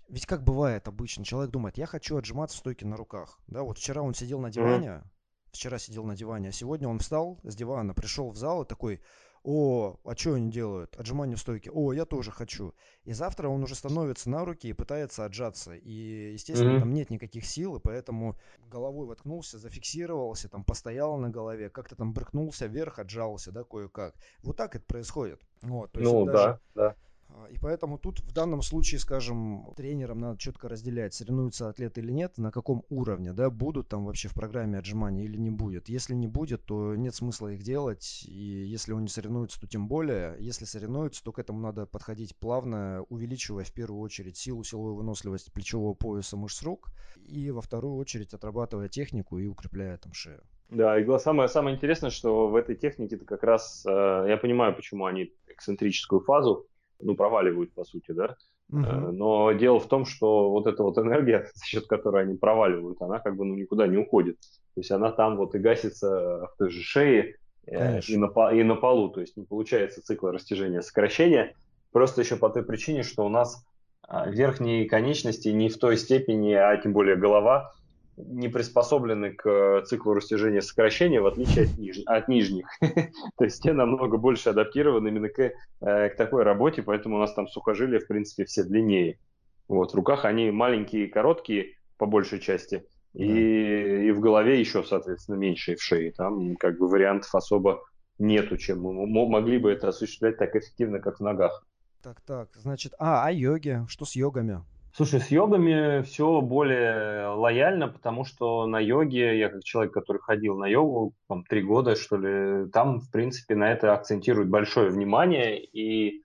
ведь 0.10 0.26
как 0.26 0.44
бывает 0.44 0.88
обычно, 0.88 1.26
человек 1.26 1.52
думает, 1.52 1.78
я 1.78 1.86
хочу 1.86 2.18
отжиматься 2.18 2.56
в 2.56 2.60
стойке 2.60 2.86
на 2.86 2.96
руках. 2.96 3.40
Да, 3.48 3.64
вот 3.64 3.78
вчера 3.78 4.02
он 4.02 4.14
сидел 4.14 4.40
на 4.40 4.50
диване, 4.50 5.04
вчера 5.52 5.78
сидел 5.80 6.06
на 6.06 6.16
диване, 6.16 6.50
а 6.50 6.54
сегодня 6.54 6.88
он 6.88 7.00
встал 7.00 7.40
с 7.44 7.56
дивана, 7.56 7.94
пришел 7.94 8.30
в 8.30 8.38
зал 8.38 8.64
и 8.64 8.68
такой, 8.68 9.02
о, 9.48 10.00
а 10.04 10.16
что 10.16 10.34
они 10.34 10.52
делают? 10.52 10.96
Отжимания 10.98 11.36
в 11.38 11.40
стойке. 11.40 11.72
О, 11.72 11.94
я 11.94 12.06
тоже 12.06 12.32
хочу. 12.32 12.74
И 13.06 13.14
завтра 13.14 13.48
он 13.50 13.64
уже 13.64 13.76
становится 13.76 14.30
на 14.30 14.44
руки 14.46 14.68
и 14.68 14.74
пытается 14.74 15.24
отжаться. 15.26 15.74
И, 15.76 16.34
естественно, 16.34 16.76
Мгм. 16.76 16.78
там 16.78 16.94
нет 16.94 17.10
никаких 17.10 17.46
сил, 17.46 17.78
и 17.78 17.80
поэтому 17.80 18.38
головой 18.60 19.08
воткнулся, 19.08 19.58
зафиксировался, 19.58 20.50
там 20.50 20.64
постоял 20.66 21.18
на 21.18 21.30
голове, 21.30 21.70
как-то 21.70 21.96
там 21.96 22.14
брыкнулся 22.14 22.68
вверх, 22.68 23.00
отжался, 23.00 23.52
да, 23.52 23.64
кое-как. 23.64 24.16
Вот 24.44 24.58
так 24.58 24.76
это 24.76 24.86
происходит. 24.86 25.42
Вот, 25.62 25.92
то 25.94 26.00
есть 26.02 26.16
Ну 26.16 26.26
даже 26.26 26.54
да, 26.54 26.60
да. 26.76 26.96
А, 27.30 27.48
И 27.50 27.58
поэтому 27.60 27.98
тут 27.98 28.20
в 28.20 28.32
данном 28.34 28.62
случае, 28.62 29.00
скажем, 29.00 29.74
тренерам 29.76 30.20
надо 30.20 30.38
четко 30.40 30.70
разделять, 30.70 31.14
соревнуются 31.14 31.70
атлеты 31.70 32.02
или 32.02 32.12
нет, 32.12 32.38
на 32.38 32.52
каком 32.52 32.84
уровне, 32.90 33.34
да, 33.34 33.50
будут 33.50 33.90
там 33.90 34.06
вообще 34.06 34.28
в 34.28 34.34
программе 34.34 34.78
отжимания 34.78 35.24
или 35.24 35.38
не 35.38 35.50
будет. 35.50 35.90
Если 35.90 36.14
не 36.14 36.28
будет, 36.28 36.66
то 36.66 36.96
нет 36.96 37.16
смысла 37.16 37.50
их 37.50 37.64
делать, 37.64 38.24
и 38.28 38.66
если 38.66 38.94
он 38.94 39.04
не 39.04 39.10
соревнуется, 39.10 39.60
то 39.60 39.68
тем 39.68 39.88
более. 39.88 40.36
Если 40.40 40.66
соревнуются, 40.66 41.24
то 41.24 41.32
к 41.32 41.40
этому 41.40 41.60
надо 41.60 41.86
подходить 41.86 42.36
плавно, 42.38 43.04
увеличивая 43.10 43.64
в 43.64 43.74
первую 43.74 44.02
очередь 44.02 44.38
силу, 44.38 44.64
силовую 44.64 44.96
выносливость 44.96 45.52
плечевого 45.52 45.94
пояса 45.94 46.38
мышц 46.38 46.64
рук, 46.64 46.90
и 47.28 47.52
во 47.52 47.62
вторую 47.62 47.96
очередь 47.96 48.34
отрабатывая 48.34 48.88
технику 48.88 49.38
и 49.38 49.48
укрепляя 49.48 49.98
там 49.98 50.14
шею. 50.14 50.42
Да, 50.70 51.00
и 51.00 51.20
самое, 51.20 51.48
самое 51.48 51.76
интересное, 51.76 52.10
что 52.10 52.50
в 52.50 52.56
этой 52.56 52.76
технике-то 52.76 53.24
как 53.24 53.44
раз, 53.44 53.86
э, 53.88 54.26
я 54.28 54.38
понимаю, 54.38 54.76
почему 54.76 55.06
они 55.06 55.34
эксцентрическую 55.48 56.20
фазу, 56.22 56.68
ну, 57.00 57.16
проваливают, 57.16 57.74
по 57.74 57.84
сути, 57.84 58.12
да, 58.12 58.36
Э, 58.70 58.76
Мгм. 58.76 59.18
но 59.18 59.52
дело 59.54 59.80
в 59.80 59.88
том, 59.88 60.06
что 60.06 60.50
вот 60.50 60.68
эта 60.68 60.84
вот 60.84 60.98
энергия, 60.98 61.50
за 61.54 61.66
счет 61.66 61.88
которой 61.88 62.24
они 62.24 62.36
проваливают, 62.36 63.02
она 63.02 63.20
как 63.20 63.36
бы 63.36 63.46
ну, 63.46 63.56
никуда 63.56 63.88
не 63.88 63.98
уходит. 63.98 64.40
То 64.76 64.82
есть 64.82 64.92
она 64.92 65.12
там 65.12 65.38
вот 65.38 65.56
и 65.56 65.60
гасится 65.60 66.50
в 66.54 66.56
той 66.58 66.70
же 66.70 66.82
шее 66.82 67.36
э, 67.66 68.00
и 68.02 68.18
на, 68.18 68.28
и 68.52 68.64
на 68.64 68.76
полу. 68.76 69.10
То 69.10 69.22
есть 69.22 69.38
не 69.38 69.46
получается 69.46 70.02
цикла 70.04 70.32
растяжения 70.32 70.82
сокращения. 70.82 71.56
Просто 71.92 72.22
еще 72.22 72.36
по 72.36 72.50
той 72.50 72.64
причине, 72.64 73.04
что 73.04 73.26
у 73.26 73.30
нас 73.30 73.66
а, 74.04 74.30
верхние 74.30 74.88
конечности 74.88 75.48
не 75.48 75.70
в 75.70 75.78
той 75.80 75.98
степени, 75.98 76.52
а 76.54 76.76
тем 76.78 76.94
более 76.94 77.16
голова, 77.16 77.72
не 78.18 78.50
приспособлены 78.50 79.32
к 79.34 79.48
э, 79.48 79.86
циклу 79.86 80.14
растяжения 80.14 80.62
сокращения, 80.62 81.22
в 81.22 81.28
отличие 81.28 81.66
от, 81.66 81.78
ниж- 81.78 82.04
от 82.06 82.28
нижних. 82.28 82.68
То 82.82 83.44
есть 83.44 83.62
те 83.62 83.74
намного 83.74 84.18
больше 84.18 84.50
адаптированы 84.50 85.10
именно 85.10 85.30
к, 85.30 85.40
э, 85.40 86.10
к 86.10 86.16
такой 86.18 86.44
работе, 86.44 86.82
поэтому 86.82 87.18
у 87.18 87.20
нас 87.20 87.34
там 87.34 87.48
сухожилия, 87.48 88.00
в 88.00 88.08
принципе, 88.08 88.46
все 88.46 88.64
длиннее. 88.64 89.20
Вот, 89.68 89.92
в 89.92 89.96
руках 89.96 90.26
они 90.26 90.50
маленькие, 90.52 91.08
короткие, 91.08 91.76
по 91.98 92.06
большей 92.06 92.40
части, 92.40 92.86
И, 93.14 94.08
и 94.08 94.12
в 94.12 94.20
голове 94.20 94.60
еще, 94.60 94.84
соответственно, 94.84 95.36
меньше 95.36 95.74
и 95.74 95.76
в 95.76 95.82
шее. 95.82 96.12
Там 96.12 96.56
как 96.56 96.78
бы 96.78 96.88
вариантов 96.88 97.34
особо 97.36 97.84
нету, 98.20 98.58
чем 98.58 98.82
мы 98.82 99.28
могли 99.28 99.58
бы 99.58 99.72
это 99.72 99.90
осуществлять 99.90 100.38
так 100.38 100.56
эффективно, 100.56 101.00
как 101.00 101.20
в 101.20 101.24
ногах. 101.24 101.66
Так, 102.02 102.22
так, 102.22 102.50
значит, 102.56 102.94
а, 103.00 103.26
а 103.26 103.32
йоги? 103.32 103.86
Что 103.88 104.06
с 104.06 104.16
йогами? 104.16 104.64
Слушай, 104.98 105.20
с 105.20 105.30
йогами 105.30 106.02
все 106.02 106.42
более 106.42 107.28
лояльно, 107.28 107.88
потому 107.88 108.26
что 108.26 108.66
на 108.66 108.80
йоге, 108.80 109.38
я 109.38 109.50
как 109.50 109.64
человек, 109.64 109.94
который 109.94 110.18
ходил 110.24 110.58
на 110.58 110.66
йогу 110.66 111.14
там, 111.28 111.44
три 111.44 111.62
года, 111.62 111.96
что 111.96 112.18
ли, 112.18 112.68
там, 112.72 113.02
в 113.02 113.12
принципе, 113.12 113.54
на 113.54 113.72
это 113.72 113.94
акцентируют 113.94 114.50
большое 114.50 114.90
внимание. 114.90 115.64
И 115.64 116.24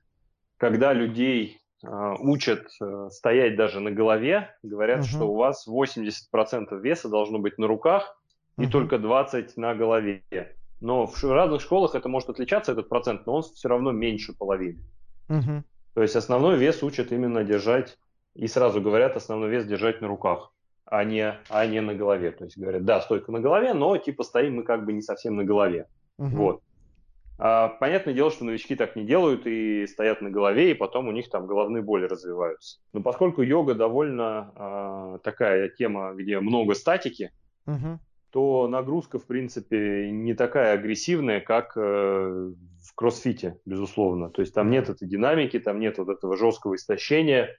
когда 0.57 0.95
людей 0.95 1.61
э, 1.85 2.15
учат 2.21 2.67
э, 2.81 3.09
стоять 3.11 3.57
даже 3.57 3.81
на 3.81 3.91
голове, 3.91 4.49
говорят, 4.63 5.01
uh-huh. 5.01 5.17
что 5.17 5.25
у 5.31 5.37
вас 5.37 5.69
80% 5.69 6.81
веса 6.81 7.11
должно 7.11 7.41
быть 7.41 7.59
на 7.59 7.67
руках 7.67 8.19
и 8.57 8.63
uh-huh. 8.63 8.71
только 8.71 8.97
20% 8.97 9.51
на 9.57 9.75
голове. 9.75 10.23
Но 10.81 11.07
в 11.07 11.23
разных 11.25 11.61
школах 11.61 11.95
это 11.95 12.09
может 12.09 12.31
отличаться, 12.31 12.73
этот 12.73 12.89
процент, 12.89 13.27
но 13.27 13.35
он 13.35 13.43
все 13.43 13.69
равно 13.69 13.93
меньше 13.93 14.33
половины. 14.33 14.83
Uh-huh. 15.29 15.63
То 15.93 16.01
есть 16.01 16.17
основной 16.17 16.57
вес 16.57 16.83
учат 16.83 17.13
именно 17.13 17.45
держать 17.45 17.99
и 18.35 18.47
сразу 18.47 18.81
говорят 18.81 19.17
основной 19.17 19.51
вес 19.51 19.67
держать 19.67 20.01
на 20.01 20.09
руках, 20.09 20.53
а 20.85 21.05
не, 21.05 21.39
а 21.49 21.67
не 21.67 21.81
на 21.81 21.95
голове. 21.95 22.33
То 22.33 22.45
есть 22.45 22.59
говорят, 22.59 22.85
да, 22.85 23.01
стойка 23.01 23.33
на 23.33 23.41
голове, 23.41 23.75
но 23.75 23.97
типа 23.97 24.23
стоим 24.23 24.57
мы 24.57 24.63
как 24.63 24.85
бы 24.85 24.93
не 24.93 25.03
совсем 25.03 25.37
на 25.37 25.45
голове. 25.45 25.87
Угу. 26.19 26.29
Вот. 26.29 26.63
А, 27.39 27.69
понятное 27.69 28.15
дело, 28.15 28.31
что 28.31 28.45
новички 28.45 28.77
так 28.77 28.95
не 28.95 29.05
делают 29.05 29.47
и 29.47 29.87
стоят 29.87 30.21
на 30.21 30.31
голове, 30.31 30.71
и 30.71 30.75
потом 30.75 31.09
у 31.09 31.13
них 31.13 31.29
там 31.29 31.47
головные 31.47 31.83
боли 31.83 32.05
развиваются. 32.05 32.79
Но 32.93 33.03
поскольку 33.03 33.43
йога 33.43 33.75
довольно 33.75 34.53
а, 34.55 35.19
такая 35.19 35.69
тема, 35.69 36.13
где 36.15 36.41
много 36.41 36.75
статики, 36.75 37.33
угу. 37.67 37.99
то 38.31 38.69
нагрузка, 38.69 39.19
в 39.19 39.27
принципе, 39.27 40.11
не 40.11 40.35
такая 40.35 40.75
агрессивная, 40.75 41.41
как 41.41 41.77
э, 41.77 41.81
в 41.81 42.95
кроссфите, 42.95 43.59
безусловно. 43.67 44.31
То 44.31 44.43
есть 44.43 44.55
там 44.55 44.71
нет 44.71 44.89
этой 44.89 45.09
динамики, 45.09 45.59
там 45.59 45.81
нет 45.81 45.99
вот 45.99 46.09
этого 46.09 46.37
жесткого 46.37 46.77
истощения, 46.77 47.57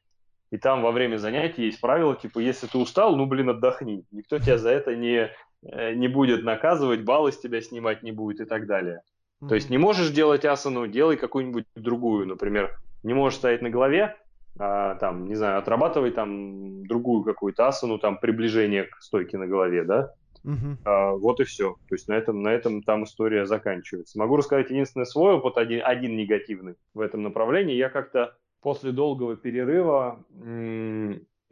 и 0.53 0.57
там 0.57 0.83
во 0.83 0.91
время 0.91 1.17
занятий 1.17 1.65
есть 1.65 1.81
правило, 1.81 2.15
типа, 2.15 2.37
если 2.37 2.67
ты 2.67 2.77
устал, 2.77 3.15
ну, 3.15 3.25
блин, 3.25 3.49
отдохни. 3.49 4.05
Никто 4.11 4.37
тебя 4.37 4.59
за 4.59 4.69
это 4.69 4.95
не, 4.95 5.31
э, 5.63 5.93
не 5.95 6.07
будет 6.07 6.43
наказывать, 6.43 7.01
баллы 7.01 7.31
с 7.31 7.39
тебя 7.39 7.59
снимать 7.59 8.03
не 8.03 8.11
будет 8.11 8.39
и 8.39 8.45
так 8.45 8.67
далее. 8.67 9.01
Mm-hmm. 9.41 9.47
То 9.47 9.55
есть 9.55 9.71
не 9.71 9.79
можешь 9.79 10.11
делать 10.11 10.45
асану, 10.45 10.85
делай 10.85 11.17
какую-нибудь 11.17 11.65
другую. 11.75 12.27
Например, 12.27 12.77
не 13.01 13.15
можешь 13.15 13.39
стоять 13.39 13.63
на 13.63 13.71
голове, 13.71 14.15
а, 14.59 14.93
там, 14.97 15.25
не 15.25 15.33
знаю, 15.33 15.57
отрабатывай 15.57 16.11
там 16.11 16.85
другую 16.85 17.23
какую-то 17.23 17.67
асану, 17.67 17.97
там, 17.97 18.19
приближение 18.19 18.83
к 18.83 19.01
стойке 19.01 19.39
на 19.39 19.47
голове, 19.47 19.83
да? 19.83 20.13
Uh-huh. 20.45 20.77
А, 20.85 21.13
вот 21.13 21.39
и 21.39 21.45
все. 21.45 21.77
То 21.89 21.95
есть 21.95 22.07
на 22.07 22.13
этом, 22.13 22.43
на 22.43 22.49
этом 22.49 22.83
там 22.83 23.05
история 23.05 23.47
заканчивается. 23.47 24.19
Могу 24.19 24.35
рассказать 24.35 24.69
единственный 24.69 25.07
свой 25.07 25.33
опыт, 25.33 25.57
один, 25.57 25.81
один 25.83 26.15
негативный 26.15 26.75
в 26.93 26.99
этом 26.99 27.23
направлении. 27.23 27.73
Я 27.73 27.89
как-то 27.89 28.35
после 28.63 28.91
долгого 28.91 29.36
перерыва 29.36 30.23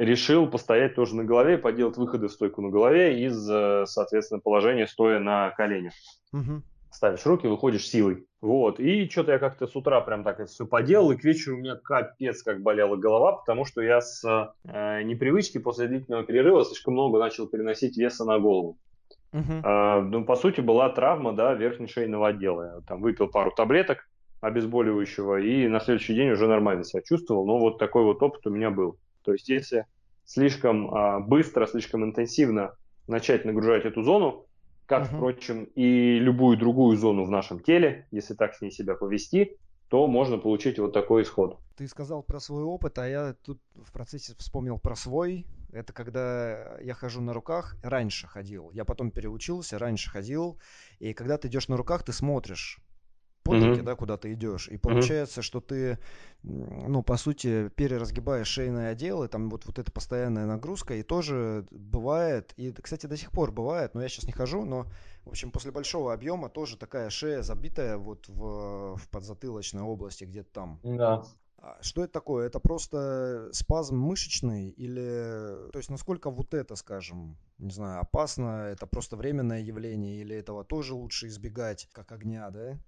решил 0.01 0.47
постоять 0.47 0.95
тоже 0.95 1.15
на 1.15 1.23
голове, 1.23 1.57
поделать 1.57 1.97
выходы 1.97 2.27
в 2.27 2.31
стойку 2.31 2.61
на 2.61 2.69
голове 2.69 3.23
из, 3.23 3.47
э, 3.49 3.85
соответственно, 3.85 4.39
положения 4.39 4.87
стоя 4.87 5.19
на 5.19 5.51
коленях. 5.51 5.93
Угу. 6.33 6.63
Ставишь 6.91 7.25
руки, 7.25 7.45
выходишь 7.47 7.87
силой. 7.87 8.25
Вот. 8.41 8.79
И 8.79 9.07
что-то 9.07 9.33
я 9.33 9.39
как-то 9.39 9.67
с 9.67 9.75
утра 9.75 10.01
прям 10.01 10.23
так 10.23 10.39
это 10.39 10.51
все 10.51 10.65
поделал, 10.65 11.11
и 11.11 11.17
к 11.17 11.23
вечеру 11.23 11.57
у 11.57 11.59
меня 11.59 11.75
капец 11.75 12.41
как 12.41 12.61
болела 12.61 12.95
голова, 12.95 13.33
потому 13.33 13.63
что 13.63 13.81
я 13.81 14.01
с 14.01 14.23
э, 14.63 15.03
непривычки 15.03 15.59
после 15.59 15.87
длительного 15.87 16.23
перерыва 16.23 16.65
слишком 16.65 16.95
много 16.95 17.19
начал 17.19 17.47
переносить 17.47 17.95
веса 17.95 18.25
на 18.25 18.39
голову. 18.39 18.77
Uh-huh. 19.33 19.61
Э, 19.63 20.01
ну, 20.01 20.25
по 20.25 20.35
сути, 20.35 20.61
была 20.61 20.89
травма, 20.89 21.33
да, 21.33 21.53
верхней 21.53 21.87
шейного 21.87 22.29
отдела. 22.29 22.75
Я 22.75 22.81
там 22.81 23.01
выпил 23.01 23.27
пару 23.27 23.51
таблеток, 23.51 24.09
обезболивающего, 24.41 25.39
и 25.39 25.67
на 25.67 25.79
следующий 25.79 26.15
день 26.15 26.31
уже 26.31 26.47
нормально 26.47 26.83
себя 26.83 27.01
чувствовал. 27.01 27.45
Но 27.45 27.59
вот 27.59 27.77
такой 27.77 28.03
вот 28.03 28.21
опыт 28.21 28.45
у 28.47 28.49
меня 28.49 28.71
был. 28.71 28.97
То 29.23 29.33
есть 29.33 29.47
если 29.49 29.85
слишком 30.25 30.93
а, 30.93 31.19
быстро, 31.19 31.67
слишком 31.67 32.03
интенсивно 32.03 32.75
начать 33.07 33.45
нагружать 33.45 33.85
эту 33.85 34.03
зону, 34.03 34.45
как, 34.87 35.03
uh-huh. 35.03 35.15
впрочем, 35.15 35.63
и 35.75 36.19
любую 36.19 36.57
другую 36.57 36.97
зону 36.97 37.23
в 37.23 37.31
нашем 37.31 37.61
теле, 37.61 38.07
если 38.11 38.33
так 38.33 38.55
с 38.55 38.61
ней 38.61 38.71
себя 38.71 38.95
повести, 38.95 39.57
то 39.89 40.07
можно 40.07 40.37
получить 40.37 40.79
вот 40.79 40.93
такой 40.93 41.23
исход. 41.23 41.59
Ты 41.75 41.87
сказал 41.87 42.23
про 42.23 42.39
свой 42.39 42.63
опыт, 42.63 42.97
а 42.97 43.07
я 43.07 43.35
тут 43.43 43.61
в 43.75 43.91
процессе 43.91 44.33
вспомнил 44.37 44.79
про 44.79 44.95
свой. 44.95 45.45
Это 45.71 45.93
когда 45.93 46.79
я 46.79 46.93
хожу 46.93 47.21
на 47.21 47.33
руках, 47.33 47.75
раньше 47.83 48.27
ходил. 48.27 48.71
Я 48.71 48.85
потом 48.85 49.11
переучился, 49.11 49.77
раньше 49.77 50.09
ходил. 50.09 50.57
И 50.99 51.13
когда 51.13 51.37
ты 51.37 51.47
идешь 51.47 51.67
на 51.67 51.77
руках, 51.77 52.03
ты 52.03 52.13
смотришь 52.13 52.79
руки, 53.45 53.79
mm-hmm. 53.79 53.83
да, 53.83 53.95
куда 53.95 54.17
ты 54.17 54.33
идешь. 54.33 54.67
И 54.67 54.77
получается, 54.77 55.39
mm-hmm. 55.39 55.43
что 55.43 55.61
ты, 55.61 55.97
ну, 56.43 57.03
по 57.03 57.17
сути, 57.17 57.69
переразгибаешь 57.69 58.47
шейное 58.47 58.91
отдел, 58.91 59.23
и 59.23 59.27
там 59.27 59.49
вот, 59.49 59.65
вот 59.65 59.79
эта 59.79 59.91
постоянная 59.91 60.45
нагрузка, 60.45 60.95
и 60.95 61.03
тоже 61.03 61.65
бывает, 61.71 62.53
и, 62.57 62.71
кстати, 62.71 63.05
до 63.05 63.17
сих 63.17 63.31
пор 63.31 63.51
бывает, 63.51 63.93
но 63.93 64.01
я 64.01 64.09
сейчас 64.09 64.25
не 64.25 64.33
хожу, 64.33 64.65
но, 64.65 64.85
в 65.25 65.29
общем, 65.29 65.51
после 65.51 65.71
большого 65.71 66.13
объема 66.13 66.49
тоже 66.49 66.77
такая 66.77 67.09
шея 67.09 67.41
забитая 67.41 67.97
вот 67.97 68.27
в, 68.27 68.95
в 68.97 69.09
подзатылочной 69.09 69.81
области, 69.81 70.23
где-то 70.23 70.51
там. 70.51 70.79
Да. 70.83 71.23
А 71.63 71.77
что 71.81 72.03
это 72.03 72.13
такое? 72.13 72.47
Это 72.47 72.59
просто 72.59 73.49
спазм 73.51 73.97
мышечный 73.97 74.69
или, 74.69 75.69
то 75.71 75.77
есть 75.77 75.91
насколько 75.91 76.31
вот 76.31 76.55
это, 76.55 76.75
скажем, 76.75 77.37
не 77.59 77.69
знаю, 77.69 78.01
опасно, 78.01 78.67
это 78.71 78.87
просто 78.87 79.15
временное 79.15 79.61
явление 79.61 80.21
или 80.21 80.35
этого 80.35 80.63
тоже 80.63 80.95
лучше 80.95 81.27
избегать, 81.27 81.87
как 81.91 82.11
огня, 82.11 82.49
да? 82.49 82.79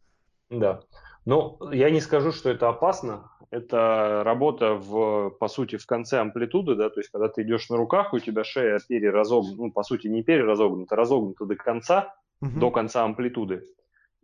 Да. 0.60 0.82
Ну, 1.26 1.58
я 1.72 1.90
не 1.90 2.02
скажу, 2.02 2.32
что 2.32 2.50
это 2.50 2.70
опасно. 2.70 3.32
Это 3.50 4.24
работа, 4.26 4.74
в, 4.74 5.30
по 5.40 5.48
сути, 5.48 5.78
в 5.78 5.86
конце 5.86 6.20
амплитуды, 6.20 6.74
да, 6.74 6.90
то 6.90 7.00
есть 7.00 7.12
когда 7.12 7.30
ты 7.30 7.44
идешь 7.44 7.70
на 7.70 7.78
руках, 7.78 8.12
у 8.12 8.20
тебя 8.20 8.44
шея 8.44 8.80
переразогнута, 8.88 9.62
ну, 9.62 9.72
по 9.72 9.84
сути, 9.84 10.08
не 10.08 10.24
переразогнута, 10.24 10.96
а 10.96 10.98
разогнута 10.98 11.46
до 11.46 11.56
конца, 11.56 12.16
угу. 12.42 12.60
до 12.60 12.72
конца 12.72 13.04
амплитуды. 13.04 13.64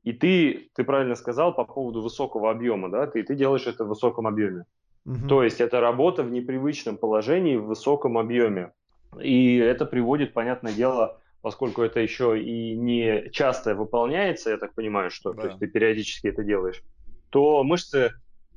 И 0.04 0.14
ты, 0.14 0.72
ты 0.74 0.84
правильно 0.84 1.14
сказал 1.14 1.54
по 1.54 1.64
поводу 1.64 2.02
высокого 2.02 2.50
объема, 2.50 2.90
да, 2.90 3.06
ты, 3.06 3.22
ты 3.22 3.36
делаешь 3.36 3.68
это 3.68 3.86
в 3.86 3.90
высоком 3.90 4.26
объеме. 4.26 4.66
Угу. 5.06 5.28
То 5.28 5.44
есть 5.44 5.62
это 5.62 5.80
работа 5.80 6.24
в 6.24 6.32
непривычном 6.32 6.98
положении 6.98 7.56
в 7.56 7.66
высоком 7.66 8.18
объеме. 8.18 8.72
И 9.22 9.58
это 9.58 9.86
приводит, 9.86 10.34
понятное 10.34 10.74
дело, 10.74 11.20
поскольку 11.42 11.82
это 11.82 12.00
еще 12.00 12.42
и 12.42 12.76
не 12.76 13.30
часто 13.32 13.76
выполняется, 13.76 14.50
я 14.52 14.58
так 14.58 14.74
понимаю, 14.74 15.10
что 15.12 15.34
да. 15.34 15.42
то 15.42 15.48
есть 15.48 15.60
ты 15.60 15.68
периодически 15.68 16.28
это 16.28 16.44
делаешь, 16.44 16.82
то 17.30 17.64
мышцы 17.64 18.12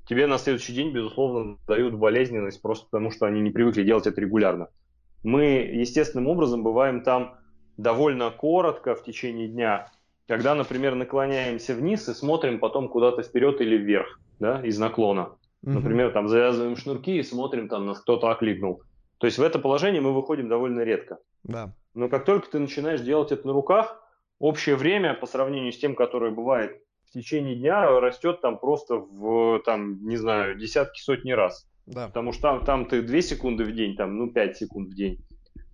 тебе 0.07 0.27
на 0.27 0.39
следующий 0.39 0.73
день, 0.73 0.93
безусловно, 0.93 1.59
дают 1.67 1.95
болезненность 1.95 2.61
просто 2.61 2.87
потому, 2.87 3.11
что 3.11 3.27
они 3.27 3.41
не 3.41 3.51
привыкли 3.51 3.85
делать 3.85 4.07
это 4.07 4.21
регулярно. 4.21 4.69
Мы 5.23 5.45
естественным 5.45 6.27
образом 6.27 6.63
бываем 6.65 7.03
там 7.03 7.37
довольно 7.77 8.31
коротко 8.31 8.95
в 8.95 9.05
течение 9.05 9.49
дня, 9.49 9.91
когда, 10.27 10.55
например, 10.55 10.95
наклоняемся 10.95 11.75
вниз 11.75 12.09
и 12.09 12.15
смотрим 12.15 12.59
потом 12.59 12.89
куда-то 12.89 13.23
вперед 13.23 13.61
или 13.61 13.77
вверх, 13.77 14.21
да, 14.41 14.61
из 14.65 14.79
наклона. 14.79 15.37
Угу. 15.63 15.73
Например, 15.73 16.11
там 16.11 16.29
завязываем 16.29 16.77
шнурки 16.77 17.19
и 17.19 17.23
смотрим, 17.23 17.69
там 17.69 17.87
нас 17.87 18.01
кто-то 18.01 18.29
окликнул. 18.29 18.83
То 19.19 19.27
есть 19.27 19.39
в 19.39 19.43
это 19.43 19.61
положение 19.61 20.01
мы 20.01 20.13
выходим 20.13 20.49
довольно 20.49 20.81
редко. 20.81 21.19
Да. 21.45 21.73
Но 21.95 22.09
как 22.09 22.25
только 22.25 22.51
ты 22.51 22.59
начинаешь 22.59 23.01
делать 23.01 23.33
это 23.33 23.47
на 23.47 23.53
руках, 23.53 24.03
общее 24.39 24.77
время 24.77 25.15
по 25.15 25.27
сравнению 25.27 25.73
с 25.73 25.79
тем, 25.79 25.95
которое 25.95 26.31
бывает 26.31 26.83
в 27.09 27.13
течение 27.13 27.55
дня, 27.55 28.01
растет 28.01 28.41
там 28.41 28.59
просто 28.59 28.97
в, 28.97 29.61
там, 29.65 30.07
не 30.07 30.17
знаю, 30.17 30.57
десятки, 30.57 31.01
сотни 31.01 31.33
раз. 31.33 31.69
Да. 31.87 32.07
Потому 32.07 32.33
что 32.33 32.43
там, 32.43 32.65
там 32.65 32.87
ты 32.87 33.03
2 33.03 33.21
секунды 33.21 33.65
в 33.65 33.73
день, 33.73 33.97
там, 33.97 34.17
ну, 34.17 34.31
5 34.31 34.57
секунд 34.57 34.89
в 34.91 34.95
день. 34.95 35.19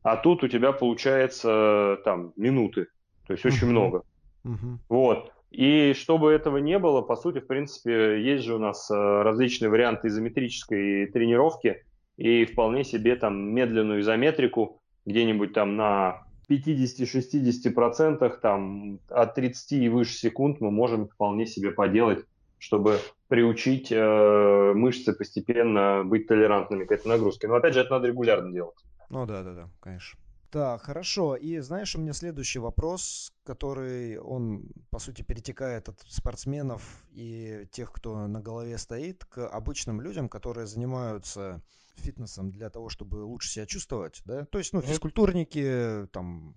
А 0.03 0.17
тут 0.17 0.43
у 0.43 0.49
тебя 0.49 0.73
получается 0.73 1.99
там 2.05 2.33
минуты. 2.37 2.87
То 3.27 3.35
есть 3.35 3.45
очень 3.45 3.67
uh-huh. 3.67 3.71
много. 3.71 4.03
Uh-huh. 4.45 4.79
Вот. 4.89 5.33
И 5.51 5.95
чтобы 5.95 6.33
этого 6.33 6.59
не 6.59 6.79
было, 6.79 7.03
по 7.03 7.17
сути, 7.17 7.41
в 7.41 7.47
принципе, 7.47 8.23
есть 8.23 8.45
же 8.45 8.55
у 8.55 8.59
нас 8.59 8.91
э, 8.91 8.95
различные 8.95 9.71
варианты 9.71 10.09
изометрической 10.09 11.07
тренировки 11.07 11.85
и 12.17 12.45
вполне 12.45 12.85
себе 12.85 13.17
там 13.17 13.55
медленную 13.55 14.01
изометрику 14.01 14.83
где-нибудь 15.09 15.53
там 15.53 15.77
на 15.77 16.23
50-60% 16.49 18.39
там 18.41 19.01
от 19.09 19.35
30 19.35 19.73
и 19.73 19.89
выше 19.89 20.15
секунд 20.15 20.61
мы 20.61 20.71
можем 20.71 21.09
вполне 21.09 21.47
себе 21.47 21.73
поделать, 21.73 22.25
чтобы 22.59 22.99
приучить 23.29 23.89
э, 23.91 24.73
мышцы 24.75 25.13
постепенно 25.13 26.03
быть 26.05 26.27
толерантными 26.27 26.85
к 26.85 26.93
этой 26.93 27.09
нагрузке. 27.09 27.49
Но 27.49 27.57
опять 27.57 27.75
же, 27.75 27.81
это 27.81 27.91
надо 27.91 28.09
регулярно 28.09 28.53
делать. 28.53 28.77
Ну 29.11 29.27
да, 29.27 29.43
да, 29.43 29.55
да, 29.55 29.69
конечно. 29.81 30.19
Так, 30.51 30.83
хорошо. 30.83 31.37
И 31.37 31.59
знаешь, 31.59 31.95
у 31.95 32.01
меня 32.01 32.15
следующий 32.15 32.59
вопрос, 32.59 33.35
который, 33.45 34.19
он, 34.19 34.71
по 34.91 34.99
сути, 34.99 35.21
перетекает 35.21 35.91
от 35.91 36.01
спортсменов 36.09 37.05
и 37.13 37.67
тех, 37.71 37.93
кто 37.93 38.27
на 38.27 38.41
голове 38.41 38.79
стоит, 38.79 39.27
к 39.27 39.47
обычным 39.47 40.01
людям, 40.01 40.29
которые 40.31 40.67
занимаются 40.67 41.63
фитнесом 41.97 42.51
для 42.51 42.71
того, 42.71 42.89
чтобы 42.89 43.17
лучше 43.17 43.51
себя 43.51 43.67
чувствовать, 43.67 44.23
да? 44.25 44.47
То 44.47 44.59
есть, 44.59 44.73
ну, 44.73 44.81
физкультурники, 44.81 46.09
там, 46.13 46.57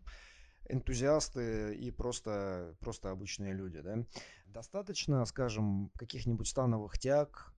энтузиасты 0.69 1.75
и 1.75 1.91
просто, 1.91 2.75
просто 2.79 3.09
обычные 3.11 3.53
люди, 3.53 3.81
да? 3.81 4.05
Достаточно, 4.45 5.25
скажем, 5.25 5.91
каких-нибудь 5.97 6.47
становых 6.47 6.97
тяг, 6.97 7.50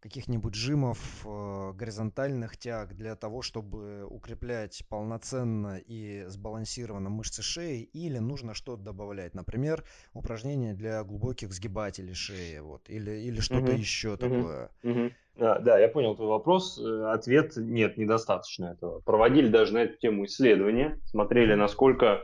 каких-нибудь 0.00 0.54
жимов, 0.54 0.98
э, 1.24 1.72
горизонтальных 1.74 2.56
тяг 2.56 2.94
для 2.94 3.16
того, 3.16 3.42
чтобы 3.42 4.04
укреплять 4.04 4.82
полноценно 4.88 5.78
и 5.78 6.24
сбалансированно 6.28 7.10
мышцы 7.10 7.42
шеи, 7.42 7.82
или 7.82 8.18
нужно 8.18 8.54
что-то 8.54 8.82
добавлять, 8.82 9.34
например, 9.34 9.84
упражнения 10.12 10.74
для 10.74 11.02
глубоких 11.02 11.52
сгибателей 11.52 12.14
шеи, 12.14 12.58
вот, 12.58 12.88
или, 12.88 13.10
или 13.10 13.40
что-то 13.40 13.72
угу, 13.72 13.78
еще 13.78 14.10
угу, 14.10 14.18
такое. 14.18 14.70
Угу. 14.82 15.10
А, 15.40 15.58
да, 15.60 15.78
я 15.78 15.88
понял 15.88 16.14
твой 16.14 16.28
вопрос. 16.28 16.78
Э, 16.78 17.10
ответ 17.12 17.56
нет, 17.56 17.96
недостаточно 17.96 18.66
этого. 18.66 19.00
Проводили 19.00 19.48
даже 19.48 19.74
на 19.74 19.78
эту 19.78 19.98
тему 19.98 20.24
исследования, 20.26 20.98
смотрели, 21.06 21.54
насколько 21.54 22.22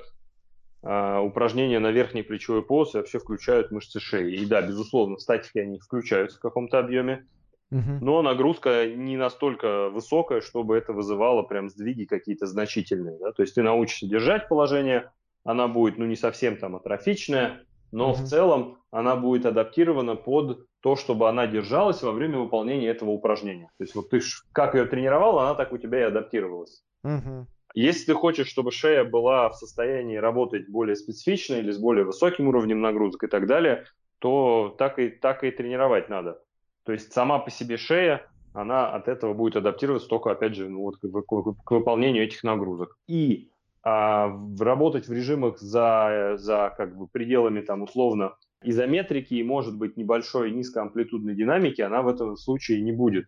Uh, 0.87 1.25
упражнения 1.25 1.79
на 1.79 1.93
верхней 1.93 2.23
плечевой 2.23 2.63
пояс 2.63 2.93
вообще 2.93 3.19
включают 3.19 3.71
мышцы 3.71 4.01
шеи. 4.01 4.35
И 4.35 4.45
да, 4.45 4.61
безусловно, 4.61 5.17
в 5.17 5.23
статике 5.23 5.63
они 5.63 5.79
включаются 5.79 6.37
в 6.37 6.43
каком-то 6.43 6.79
объеме, 6.79 7.27
но 7.71 8.23
нагрузка 8.23 8.87
не 8.87 9.17
настолько 9.17 9.91
высокая, 9.91 10.41
чтобы 10.41 10.77
это 10.77 10.93
вызывало 10.93 11.43
прям 11.43 11.69
сдвиги 11.69 12.05
какие-то 12.05 12.47
значительные. 12.47 13.19
Да? 13.19 13.33
То 13.33 13.43
есть 13.43 13.55
ты 13.55 13.63
научишься 13.63 14.07
держать 14.07 14.49
положение, 14.49 15.11
она 15.45 15.69
будет, 15.69 15.99
ну, 15.99 16.07
не 16.07 16.17
совсем 16.17 16.57
там 16.57 16.77
атрофичная, 16.77 17.65
но 17.93 18.11
угу. 18.11 18.23
в 18.23 18.25
целом 18.25 18.79
она 18.91 19.17
будет 19.17 19.47
адаптирована 19.47 20.17
под 20.17 20.67
то, 20.81 20.97
чтобы 20.97 21.29
она 21.29 21.47
держалась 21.47 22.03
во 22.03 22.13
время 22.13 22.39
выполнения 22.39 22.89
этого 22.89 23.11
упражнения. 23.11 23.71
То 23.79 23.85
есть 23.85 23.95
вот 23.95 24.11
ты 24.11 24.21
как 24.53 24.75
ее 24.75 24.85
тренировал, 24.85 25.39
она 25.39 25.55
так 25.55 25.73
у 25.73 25.79
тебя 25.79 26.01
и 26.01 26.03
адаптировалась. 26.03 26.83
Угу. 27.03 27.47
Если 27.75 28.07
ты 28.07 28.15
хочешь, 28.15 28.49
чтобы 28.49 28.71
шея 28.71 29.05
была 29.05 29.49
в 29.49 29.57
состоянии 29.57 30.17
работать 30.17 30.69
более 30.69 30.95
специфично 30.95 31.55
или 31.55 31.73
с 31.73 31.79
более 31.79 32.05
высоким 32.05 32.49
уровнем 32.49 32.81
нагрузок 32.81 33.25
и 33.25 33.27
так 33.27 33.47
далее, 33.47 33.85
то 34.21 34.75
так 34.79 34.99
и, 34.99 35.09
так 35.09 35.43
и 35.43 35.51
тренировать 35.51 36.09
надо. 36.09 36.41
То 36.85 36.93
есть 36.93 37.13
сама 37.13 37.39
по 37.39 37.51
себе 37.51 37.77
шея, 37.77 38.27
она 38.53 38.89
от 38.89 39.09
этого 39.09 39.35
будет 39.35 39.57
адаптироваться 39.57 40.09
только, 40.09 40.31
опять 40.31 40.55
же, 40.55 40.69
ну, 40.69 40.83
вот, 40.83 40.97
к, 40.97 41.01
к, 41.01 41.65
к 41.65 41.71
выполнению 41.71 42.25
этих 42.25 42.45
нагрузок. 42.45 42.97
И 43.09 43.51
а, 43.83 44.33
работать 44.59 45.09
в 45.09 45.13
режимах 45.13 45.59
за, 45.59 46.35
за 46.37 46.73
как 46.77 46.97
бы 46.97 47.07
пределами 47.07 47.61
там 47.61 47.83
условно 47.83 48.35
изометрики 48.63 49.35
и, 49.35 49.43
может 49.43 49.77
быть, 49.77 49.97
небольшой 49.97 50.53
низкоамплитудной 50.53 51.35
динамики, 51.35 51.83
она 51.83 52.03
в 52.03 52.09
этом 52.09 52.37
случае 52.37 52.81
не 52.81 52.93
будет, 52.93 53.27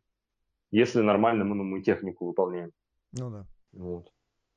если 0.71 1.01
нормально 1.01 1.45
мы, 1.45 1.57
ну, 1.57 1.64
мы 1.64 1.83
технику 1.83 2.27
выполняем. 2.27 2.71
Ну 3.12 3.31
да. 3.31 3.47
Вот. 3.73 4.12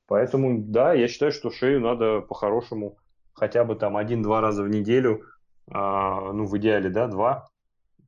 Поэтому, 0.07 0.63
да, 0.63 0.93
я 0.93 1.07
считаю, 1.07 1.31
что 1.31 1.51
шею 1.51 1.81
надо 1.81 2.21
по-хорошему 2.21 2.97
хотя 3.33 3.63
бы 3.63 3.75
там 3.75 3.97
один-два 3.97 4.41
раза 4.41 4.63
в 4.63 4.69
неделю, 4.69 5.23
а, 5.71 6.31
ну, 6.31 6.45
в 6.45 6.57
идеале, 6.57 6.89
да, 6.89 7.07
два, 7.07 7.49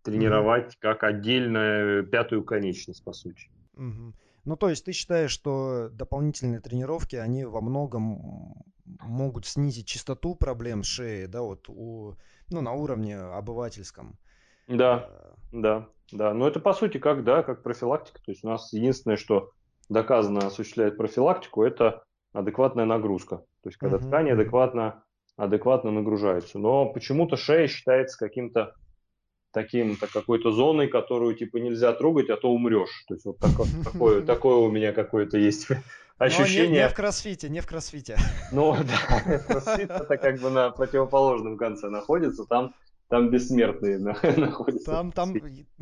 тренировать 0.04 0.78
как 0.80 1.04
отдельную 1.04 2.06
пятую 2.08 2.44
конечность, 2.44 3.04
по 3.04 3.14
сути. 3.14 3.50
Mm-hmm. 3.76 4.14
Ну, 4.46 4.56
то 4.56 4.70
есть 4.70 4.86
ты 4.86 4.92
считаешь, 4.92 5.32
что 5.32 5.90
дополнительные 5.92 6.62
тренировки, 6.62 7.16
они 7.16 7.46
во 7.46 7.62
многом 7.62 8.56
могут 9.00 9.46
снизить 9.46 9.88
частоту 9.88 10.36
проблем 10.36 10.84
шеи, 10.84 11.26
да, 11.26 11.42
вот 11.42 11.70
у, 11.70 12.16
ну, 12.50 12.62
на 12.62 12.74
уровне 12.74 13.18
обывательском? 13.18 14.18
Да, 14.68 14.94
а... 14.94 15.36
да, 15.52 15.88
да. 16.12 16.34
Но 16.34 16.48
это 16.48 16.60
по 16.60 16.74
сути 16.74 16.98
как, 16.98 17.24
да, 17.24 17.44
как 17.44 17.64
профилактика. 17.64 18.20
То 18.24 18.32
есть 18.32 18.44
у 18.44 18.50
нас 18.50 18.74
единственное, 18.74 19.18
что 19.18 19.52
доказано 19.90 20.48
осуществляет 20.48 20.98
профилактику, 20.98 21.64
это 21.64 22.04
адекватная 22.34 22.86
нагрузка. 22.86 23.38
То 23.62 23.70
есть 23.70 23.78
когда 23.78 23.98
uh-huh. 23.98 24.08
ткани 24.08 24.32
адекватно, 24.32 25.04
адекватно 25.36 25.92
нагружаются. 25.92 26.58
Но 26.60 26.92
почему-то 26.92 27.38
шея 27.38 27.68
считается 27.68 28.18
каким-то 28.18 28.76
таким 29.52 29.96
так, 29.96 30.12
какой-то 30.12 30.52
зоной, 30.52 30.88
которую 30.88 31.36
типа 31.36 31.58
нельзя 31.58 31.94
трогать, 31.94 32.30
а 32.30 32.38
то 32.38 32.52
умрешь. 32.52 33.06
То 33.08 33.14
есть 33.14 33.26
вот 33.26 33.38
такое, 33.40 33.68
такое, 33.84 34.22
такое 34.22 34.56
у 34.56 34.72
меня 34.72 34.94
какое-то 34.94 35.38
есть 35.38 35.68
ощущение. 36.18 36.64
Но 36.64 36.70
не, 36.70 36.78
не 36.84 36.90
в 36.90 36.94
кроссфите, 36.94 37.50
не 37.50 37.60
в 37.62 37.68
кроссфите. 37.68 38.18
Ну 38.52 38.76
да, 38.76 39.40
кроссфит 39.40 39.90
это 39.90 40.18
как 40.18 40.40
бы 40.40 40.50
на 40.50 40.72
противоположном 40.72 41.58
конце 41.58 41.90
находится, 41.90 42.46
там 42.46 42.74
там 43.12 43.30
бессмертные 43.30 44.00
находятся. 44.00 44.90
Там, 44.90 45.12
там, 45.12 45.36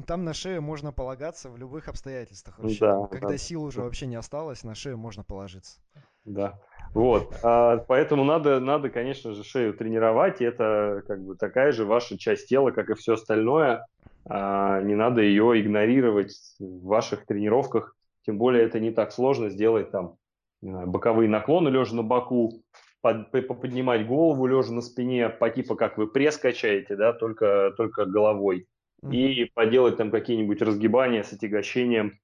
там 0.07 0.23
на 0.23 0.33
шею 0.33 0.63
можно 0.63 0.91
полагаться 0.91 1.51
в 1.51 1.57
любых 1.57 1.87
обстоятельствах. 1.87 2.57
Вообще. 2.57 2.79
Да, 2.79 3.05
Когда 3.05 3.27
да. 3.27 3.37
сил 3.37 3.63
уже 3.63 3.81
вообще 3.81 4.07
не 4.07 4.15
осталось, 4.15 4.63
на 4.63 4.73
шею 4.73 4.97
можно 4.97 5.23
положиться. 5.23 5.79
Да. 6.25 6.59
Вот, 6.93 7.35
а, 7.43 7.77
поэтому 7.77 8.23
надо, 8.23 8.59
надо, 8.59 8.89
конечно 8.89 9.33
же, 9.33 9.43
шею 9.43 9.73
тренировать, 9.73 10.41
и 10.41 10.45
это 10.45 11.03
как 11.07 11.23
бы 11.23 11.35
такая 11.35 11.71
же 11.71 11.85
ваша 11.85 12.17
часть 12.17 12.49
тела, 12.49 12.71
как 12.71 12.89
и 12.89 12.95
все 12.95 13.13
остальное. 13.13 13.85
А, 14.25 14.81
не 14.81 14.95
надо 14.95 15.21
ее 15.21 15.61
игнорировать 15.61 16.33
в 16.59 16.87
ваших 16.87 17.25
тренировках, 17.25 17.95
тем 18.25 18.37
более 18.37 18.63
это 18.63 18.79
не 18.79 18.91
так 18.91 19.11
сложно 19.11 19.49
сделать 19.49 19.91
там 19.91 20.15
знаю, 20.61 20.87
боковые 20.87 21.29
наклоны 21.29 21.69
лежа 21.69 21.95
на 21.95 22.03
боку, 22.03 22.61
под, 23.01 23.31
поднимать 23.31 24.05
голову 24.05 24.45
лежа 24.45 24.73
на 24.73 24.81
спине, 24.81 25.29
по 25.29 25.49
типу 25.49 25.75
как 25.75 25.97
вы 25.97 26.07
пресс 26.07 26.37
качаете, 26.37 26.95
да, 26.95 27.13
только, 27.13 27.73
только 27.77 28.05
головой, 28.05 28.67
mm-hmm. 29.03 29.15
и 29.15 29.45
поделать 29.53 29.97
там 29.97 30.11
какие-нибудь 30.11 30.61
разгибания 30.61 31.23
с 31.23 31.33
отягощением 31.33 32.19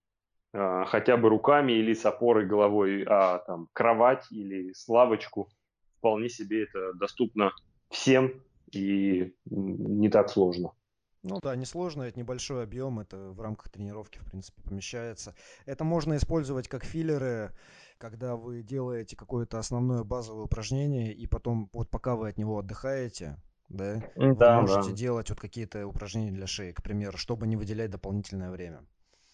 хотя 0.87 1.17
бы 1.17 1.29
руками 1.29 1.73
или 1.73 1.93
с 1.93 2.05
опорой 2.05 2.45
головой, 2.45 3.03
а 3.07 3.39
там 3.39 3.67
кровать 3.73 4.25
или 4.31 4.73
славочку, 4.73 5.49
вполне 5.97 6.29
себе 6.29 6.63
это 6.63 6.93
доступно 6.93 7.51
всем 7.89 8.41
и 8.71 9.33
не 9.45 10.09
так 10.09 10.29
сложно. 10.29 10.71
Ну 11.23 11.39
да, 11.41 11.55
несложно, 11.55 12.03
это 12.03 12.19
небольшой 12.19 12.63
объем, 12.63 12.99
это 12.99 13.17
в 13.31 13.41
рамках 13.41 13.69
тренировки, 13.69 14.19
в 14.19 14.25
принципе, 14.25 14.61
помещается. 14.61 15.33
Это 15.65 15.83
можно 15.83 16.15
использовать 16.17 16.67
как 16.67 16.85
филлеры, 16.85 17.51
когда 17.97 18.35
вы 18.35 18.61
делаете 18.61 19.15
какое-то 19.15 19.57
основное 19.57 20.03
базовое 20.03 20.43
упражнение, 20.43 21.11
и 21.11 21.25
потом, 21.25 21.69
вот 21.73 21.89
пока 21.89 22.15
вы 22.15 22.29
от 22.29 22.37
него 22.37 22.59
отдыхаете, 22.59 23.37
да, 23.69 24.03
да 24.15 24.61
вы 24.61 24.61
можете 24.61 24.91
да. 24.91 24.95
делать 24.95 25.29
вот 25.31 25.39
какие-то 25.39 25.87
упражнения 25.87 26.31
для 26.31 26.45
шеи, 26.45 26.73
к 26.73 26.83
примеру, 26.83 27.17
чтобы 27.17 27.47
не 27.47 27.55
выделять 27.55 27.89
дополнительное 27.89 28.51
время. 28.51 28.85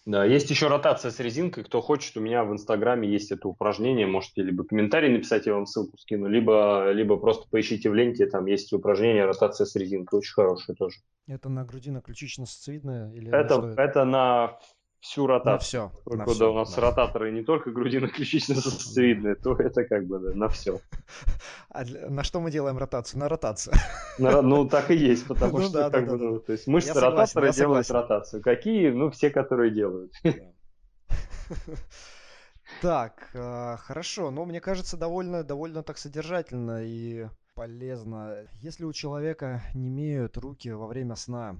Да, 0.04 0.24
есть 0.24 0.50
еще 0.50 0.66
ротация 0.66 1.12
с 1.12 1.20
резинкой. 1.20 1.62
Кто 1.62 1.80
хочет, 1.80 2.16
у 2.16 2.20
меня 2.20 2.42
в 2.44 2.52
Инстаграме 2.52 3.08
есть 3.08 3.30
это 3.30 3.46
упражнение. 3.46 4.06
Можете 4.06 4.42
либо 4.42 4.64
комментарий 4.64 5.12
написать, 5.12 5.46
я 5.46 5.54
вам 5.54 5.66
ссылку 5.66 5.96
скину, 5.96 6.26
либо, 6.26 6.90
либо 6.90 7.16
просто 7.16 7.46
поищите 7.48 7.88
в 7.88 7.94
ленте, 7.94 8.26
там 8.26 8.46
есть 8.46 8.72
упражнение 8.72 9.24
ротация 9.24 9.64
с 9.64 9.76
резинкой. 9.76 10.18
Очень 10.18 10.34
хорошее 10.34 10.76
тоже. 10.76 10.96
Это 11.28 11.48
на 11.48 11.64
груди, 11.64 11.92
на 11.92 12.00
ключично-сосцевидное? 12.00 13.12
Или 13.12 13.28
это, 13.32 13.60
на 13.60 13.72
это? 13.72 13.82
это 13.82 14.04
на 14.04 14.58
всю 15.02 15.26
ротацию. 15.26 15.52
На 15.52 15.58
все. 15.58 15.92
Только 16.04 16.16
на 16.16 16.26
все, 16.26 16.52
у 16.52 16.54
нас 16.54 16.74
да. 16.74 16.80
ротаторы 16.80 17.32
не 17.32 17.42
только 17.42 17.70
грудино-ключично-сосцевидные, 17.70 19.34
то 19.34 19.56
это 19.56 19.84
как 19.84 20.06
бы 20.06 20.20
да, 20.20 20.34
на 20.34 20.48
все. 20.48 20.80
А 21.68 21.84
для, 21.84 22.08
на 22.08 22.22
что 22.22 22.40
мы 22.40 22.50
делаем 22.50 22.78
ротацию? 22.78 23.18
На 23.18 23.28
ротацию. 23.28 23.74
На, 24.18 24.42
ну, 24.42 24.68
так 24.68 24.90
и 24.90 24.94
есть, 24.94 25.26
потому 25.26 25.58
ну, 25.58 25.64
что 25.64 25.72
да, 25.72 25.90
как 25.90 26.06
да, 26.06 26.12
бы, 26.12 26.18
да. 26.18 26.24
Ну, 26.24 26.38
то 26.38 26.52
есть 26.52 26.66
мышцы 26.66 26.98
ротаторы 26.98 27.52
делают 27.52 27.90
ротацию. 27.90 28.42
Какие? 28.42 28.90
Ну, 28.90 29.10
все, 29.10 29.30
которые 29.30 29.72
делают. 29.72 30.12
Так, 32.80 33.28
э, 33.34 33.76
хорошо, 33.80 34.30
но 34.30 34.46
мне 34.46 34.60
кажется, 34.60 34.96
довольно, 34.96 35.44
довольно 35.44 35.82
так 35.82 35.98
содержательно 35.98 36.82
и 36.82 37.28
полезно. 37.54 38.46
Если 38.62 38.84
у 38.84 38.92
человека 38.94 39.62
не 39.74 39.88
имеют 39.88 40.38
руки 40.38 40.70
во 40.70 40.86
время 40.86 41.14
сна, 41.16 41.56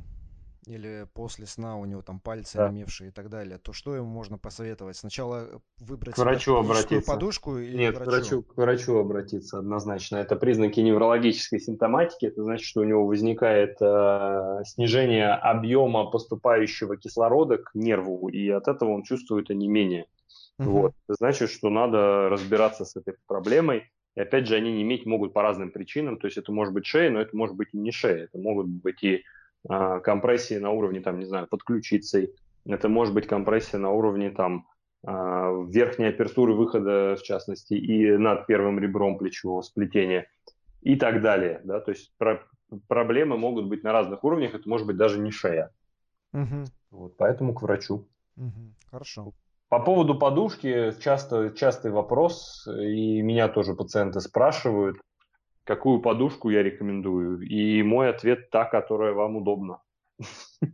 или 0.66 1.06
после 1.12 1.46
сна 1.46 1.76
у 1.76 1.84
него 1.84 2.02
там 2.02 2.20
пальцы 2.20 2.58
да. 2.58 2.66
онемевшие 2.66 3.08
и 3.08 3.12
так 3.12 3.28
далее, 3.28 3.58
то 3.58 3.72
что 3.72 3.96
ему 3.96 4.06
можно 4.06 4.38
посоветовать? 4.38 4.96
Сначала 4.96 5.48
выбрать 5.78 6.14
к 6.14 6.18
врачу 6.18 6.56
обратиться. 6.56 7.10
подушку 7.10 7.58
или 7.58 7.76
Нет, 7.76 7.96
к 7.96 8.06
врачу? 8.06 8.10
врачу? 8.10 8.42
К 8.42 8.56
врачу 8.56 8.96
обратиться 8.98 9.58
однозначно. 9.58 10.16
Это 10.16 10.36
признаки 10.36 10.80
неврологической 10.80 11.58
симптоматики. 11.58 12.26
Это 12.26 12.44
значит, 12.44 12.64
что 12.64 12.80
у 12.82 12.84
него 12.84 13.06
возникает 13.06 13.76
э, 13.80 14.62
снижение 14.64 15.32
объема 15.32 16.10
поступающего 16.10 16.96
кислорода 16.96 17.58
к 17.58 17.70
нерву, 17.74 18.28
и 18.28 18.48
от 18.48 18.68
этого 18.68 18.90
он 18.90 19.02
чувствует 19.02 19.50
онемение. 19.50 20.06
Угу. 20.58 20.70
Вот. 20.70 20.92
Это 21.08 21.16
значит, 21.18 21.50
что 21.50 21.70
надо 21.70 22.28
разбираться 22.28 22.84
с 22.84 22.94
этой 22.94 23.14
проблемой. 23.26 23.90
И 24.14 24.20
опять 24.20 24.46
же, 24.46 24.56
они 24.56 24.72
не 24.72 24.82
иметь 24.82 25.06
могут 25.06 25.32
по 25.32 25.42
разным 25.42 25.70
причинам. 25.70 26.18
То 26.18 26.26
есть 26.26 26.36
это 26.36 26.52
может 26.52 26.74
быть 26.74 26.86
шея, 26.86 27.10
но 27.10 27.20
это 27.20 27.36
может 27.36 27.56
быть 27.56 27.68
и 27.72 27.78
не 27.78 27.90
шея. 27.90 28.24
Это 28.24 28.38
могут 28.38 28.66
быть 28.68 29.02
и 29.02 29.24
компрессии 29.68 30.58
на 30.58 30.70
уровне, 30.70 31.00
там, 31.00 31.18
не 31.18 31.24
знаю, 31.24 31.46
под 31.46 31.62
ключицей, 31.62 32.34
это 32.64 32.88
может 32.88 33.14
быть 33.14 33.26
компрессия 33.26 33.78
на 33.78 33.90
уровне 33.90 34.30
там 34.30 34.66
верхней 35.04 36.10
апертуры 36.10 36.54
выхода, 36.54 37.16
в 37.16 37.22
частности, 37.22 37.74
и 37.74 38.16
над 38.16 38.46
первым 38.46 38.78
ребром 38.78 39.18
плечевого 39.18 39.62
сплетения 39.62 40.28
и 40.80 40.96
так 40.96 41.22
далее. 41.22 41.60
Да? 41.64 41.80
То 41.80 41.90
есть 41.90 42.12
про 42.18 42.42
проблемы 42.88 43.36
могут 43.36 43.66
быть 43.66 43.82
на 43.82 43.92
разных 43.92 44.24
уровнях, 44.24 44.54
это 44.54 44.68
может 44.68 44.86
быть 44.86 44.96
даже 44.96 45.18
не 45.18 45.30
шея. 45.30 45.70
Угу. 46.32 46.64
Вот, 46.90 47.16
поэтому 47.16 47.52
к 47.52 47.62
врачу. 47.62 48.06
Угу. 48.36 48.74
Хорошо. 48.90 49.32
По 49.68 49.80
поводу 49.80 50.18
подушки 50.18 50.92
часто, 51.00 51.50
частый 51.50 51.90
вопрос, 51.90 52.68
и 52.68 53.22
меня 53.22 53.48
тоже 53.48 53.74
пациенты 53.74 54.20
спрашивают, 54.20 54.98
какую 55.64 56.00
подушку 56.00 56.50
я 56.50 56.62
рекомендую. 56.62 57.40
И 57.40 57.82
мой 57.82 58.10
ответ 58.10 58.50
та, 58.50 58.64
которая 58.64 59.12
вам 59.12 59.36
удобна. 59.36 59.80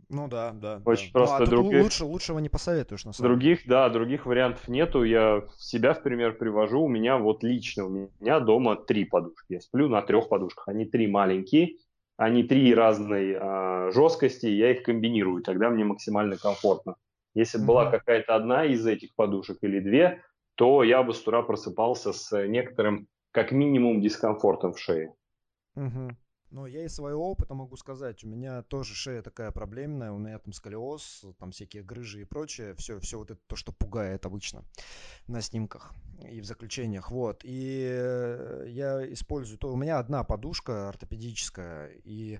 Ну 0.09 0.27
да, 0.27 0.51
да. 0.51 0.81
Очень 0.85 1.07
да. 1.07 1.19
просто. 1.19 1.37
Ну, 1.39 1.43
а 1.43 1.47
других... 1.47 1.83
лучше, 1.83 2.05
лучшего 2.05 2.39
не 2.39 2.49
посоветуешь, 2.49 3.05
на 3.05 3.13
самом 3.13 3.31
Других, 3.31 3.65
да, 3.65 3.89
других 3.89 4.25
вариантов 4.25 4.67
нету. 4.67 5.03
Я 5.03 5.43
себя 5.57 5.93
в 5.93 6.03
пример 6.03 6.37
привожу. 6.37 6.81
У 6.81 6.87
меня 6.87 7.17
вот 7.17 7.43
лично, 7.43 7.85
у 7.85 7.89
меня 7.89 8.39
дома 8.39 8.75
три 8.75 9.05
подушки. 9.05 9.53
Я 9.53 9.61
сплю 9.61 9.89
на 9.89 10.01
трех 10.01 10.29
подушках. 10.29 10.67
Они 10.67 10.85
три 10.85 11.07
маленькие, 11.07 11.77
они 12.17 12.43
три 12.43 12.75
разной 12.75 13.35
а, 13.39 13.91
жесткости, 13.91 14.47
я 14.47 14.71
их 14.71 14.83
комбинирую, 14.83 15.41
тогда 15.41 15.69
мне 15.69 15.85
максимально 15.85 16.37
комфортно. 16.37 16.95
Если 17.33 17.57
бы 17.59 17.65
была 17.65 17.89
какая-то 17.89 18.35
одна 18.35 18.65
из 18.65 18.85
этих 18.85 19.15
подушек 19.15 19.59
или 19.61 19.79
две, 19.79 20.21
то 20.55 20.83
я 20.83 21.01
бы 21.01 21.13
с 21.13 21.21
утра 21.21 21.41
просыпался 21.43 22.11
с 22.11 22.45
некоторым, 22.45 23.07
как 23.31 23.51
минимум, 23.51 24.01
дискомфортом 24.01 24.73
в 24.73 24.79
шее. 24.79 25.15
Угу. 25.75 26.15
Ну, 26.51 26.65
я 26.65 26.83
из 26.83 26.95
своего 26.95 27.29
опыта 27.29 27.53
могу 27.53 27.75
сказать, 27.75 28.23
у 28.23 28.27
меня 28.27 28.63
тоже 28.63 28.95
шея 28.95 29.21
такая 29.21 29.51
проблемная, 29.51 30.11
у 30.11 30.17
меня 30.17 30.39
там 30.39 30.51
сколиоз, 30.51 31.23
там 31.37 31.51
всякие 31.51 31.83
грыжи 31.83 32.21
и 32.21 32.25
прочее, 32.25 32.73
все, 32.73 32.99
все 32.99 33.19
вот 33.19 33.29
это 33.29 33.39
то, 33.45 33.55
что 33.55 33.71
пугает 33.71 34.25
обычно 34.25 34.63
на 35.27 35.41
снимках 35.41 35.93
и 36.27 36.41
в 36.41 36.45
заключениях, 36.45 37.11
вот. 37.11 37.41
И 37.43 37.87
э, 37.87 38.65
я 38.67 39.13
использую, 39.13 39.59
то 39.59 39.71
у 39.71 39.75
меня 39.75 39.99
одна 39.99 40.23
подушка 40.23 40.89
ортопедическая, 40.89 41.91
и 42.03 42.39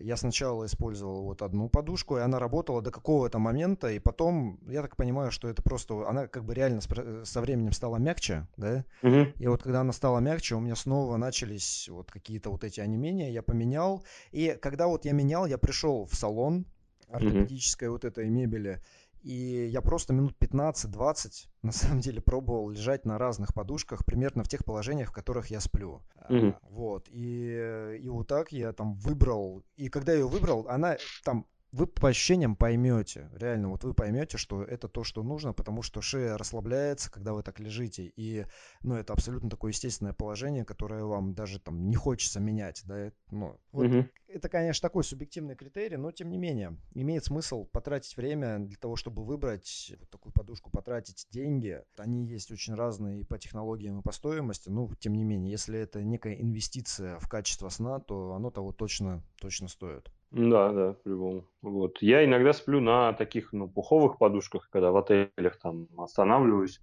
я 0.00 0.16
сначала 0.16 0.66
использовал 0.66 1.24
вот 1.24 1.42
одну 1.42 1.68
подушку, 1.68 2.18
и 2.18 2.20
она 2.20 2.38
работала 2.38 2.82
до 2.82 2.90
какого-то 2.90 3.38
момента, 3.38 3.90
и 3.90 3.98
потом, 3.98 4.60
я 4.68 4.82
так 4.82 4.96
понимаю, 4.96 5.30
что 5.30 5.48
это 5.48 5.62
просто, 5.62 6.08
она 6.08 6.26
как 6.26 6.44
бы 6.44 6.54
реально 6.54 6.80
э, 6.96 7.22
со 7.24 7.40
временем 7.40 7.72
стала 7.72 7.96
мягче, 7.96 8.46
да, 8.56 8.84
угу. 9.02 9.32
и 9.38 9.46
вот 9.46 9.62
когда 9.62 9.80
она 9.80 9.92
стала 9.92 10.18
мягче, 10.18 10.54
у 10.54 10.60
меня 10.60 10.76
снова 10.76 11.16
начались 11.16 11.88
вот 11.88 12.10
какие-то 12.10 12.50
вот 12.50 12.64
эти 12.64 12.80
онемения, 12.80 13.32
я 13.32 13.42
поменял, 13.42 14.04
и 14.30 14.56
когда 14.60 14.86
вот 14.86 15.04
я 15.04 15.12
менял, 15.12 15.46
я 15.46 15.58
пришел 15.58 16.06
в 16.06 16.14
салон 16.14 16.66
ортопедической 17.08 17.88
угу. 17.88 17.94
вот 17.94 18.04
этой 18.04 18.28
мебели, 18.28 18.80
и 19.22 19.66
я 19.66 19.80
просто 19.80 20.12
минут 20.12 20.34
15-20 20.40 21.46
на 21.62 21.72
самом 21.72 22.00
деле 22.00 22.20
пробовал 22.20 22.70
лежать 22.70 23.04
на 23.04 23.18
разных 23.18 23.54
подушках, 23.54 24.04
примерно 24.04 24.42
в 24.42 24.48
тех 24.48 24.64
положениях, 24.64 25.10
в 25.10 25.12
которых 25.12 25.46
я 25.48 25.60
сплю. 25.60 26.02
Mm-hmm. 26.28 26.56
Вот. 26.70 27.08
И, 27.10 27.98
и 28.02 28.08
вот 28.08 28.26
так 28.26 28.52
я 28.52 28.72
там 28.72 28.94
выбрал. 28.94 29.62
И 29.76 29.88
когда 29.88 30.12
я 30.12 30.18
ее 30.18 30.28
выбрал, 30.28 30.66
она 30.68 30.96
там 31.24 31.46
вы 31.72 31.86
по 31.86 32.08
ощущениям 32.08 32.54
поймете, 32.54 33.30
реально, 33.34 33.70
вот 33.70 33.82
вы 33.82 33.94
поймете, 33.94 34.36
что 34.36 34.62
это 34.62 34.88
то, 34.88 35.04
что 35.04 35.22
нужно, 35.22 35.54
потому 35.54 35.80
что 35.80 36.02
шея 36.02 36.36
расслабляется, 36.36 37.10
когда 37.10 37.32
вы 37.32 37.42
так 37.42 37.60
лежите, 37.60 38.12
и, 38.14 38.46
ну, 38.82 38.94
это 38.94 39.14
абсолютно 39.14 39.48
такое 39.48 39.72
естественное 39.72 40.12
положение, 40.12 40.66
которое 40.66 41.04
вам 41.04 41.34
даже 41.34 41.58
там 41.58 41.88
не 41.88 41.96
хочется 41.96 42.40
менять, 42.40 42.82
да, 42.84 43.10
ну, 43.30 43.58
вот, 43.72 43.86
угу. 43.86 44.06
это, 44.28 44.50
конечно, 44.50 44.86
такой 44.86 45.02
субъективный 45.02 45.56
критерий, 45.56 45.96
но, 45.96 46.12
тем 46.12 46.28
не 46.28 46.36
менее, 46.36 46.76
имеет 46.92 47.24
смысл 47.24 47.64
потратить 47.64 48.18
время 48.18 48.58
для 48.58 48.76
того, 48.76 48.96
чтобы 48.96 49.24
выбрать 49.24 49.94
вот 49.98 50.10
такую 50.10 50.32
подушку, 50.34 50.70
потратить 50.70 51.26
деньги, 51.30 51.82
они 51.96 52.26
есть 52.26 52.50
очень 52.50 52.74
разные 52.74 53.20
и 53.20 53.24
по 53.24 53.38
технологиям, 53.38 54.00
и 54.00 54.02
по 54.02 54.12
стоимости, 54.12 54.68
ну, 54.68 54.94
тем 54.96 55.14
не 55.14 55.24
менее, 55.24 55.50
если 55.50 55.78
это 55.78 56.02
некая 56.02 56.34
инвестиция 56.34 57.18
в 57.18 57.28
качество 57.28 57.70
сна, 57.70 57.98
то 57.98 58.34
оно 58.34 58.50
того 58.50 58.72
точно, 58.72 59.24
точно 59.40 59.68
стоит. 59.68 60.12
Да, 60.32 60.72
да, 60.72 60.92
по-любому. 61.04 61.44
Вот. 61.60 61.98
Я 62.00 62.24
иногда 62.24 62.52
сплю 62.54 62.80
на 62.80 63.12
таких, 63.12 63.52
ну, 63.52 63.68
пуховых 63.68 64.18
подушках, 64.18 64.68
когда 64.70 64.90
в 64.90 64.96
отелях 64.96 65.58
там 65.62 65.88
останавливаюсь. 65.98 66.80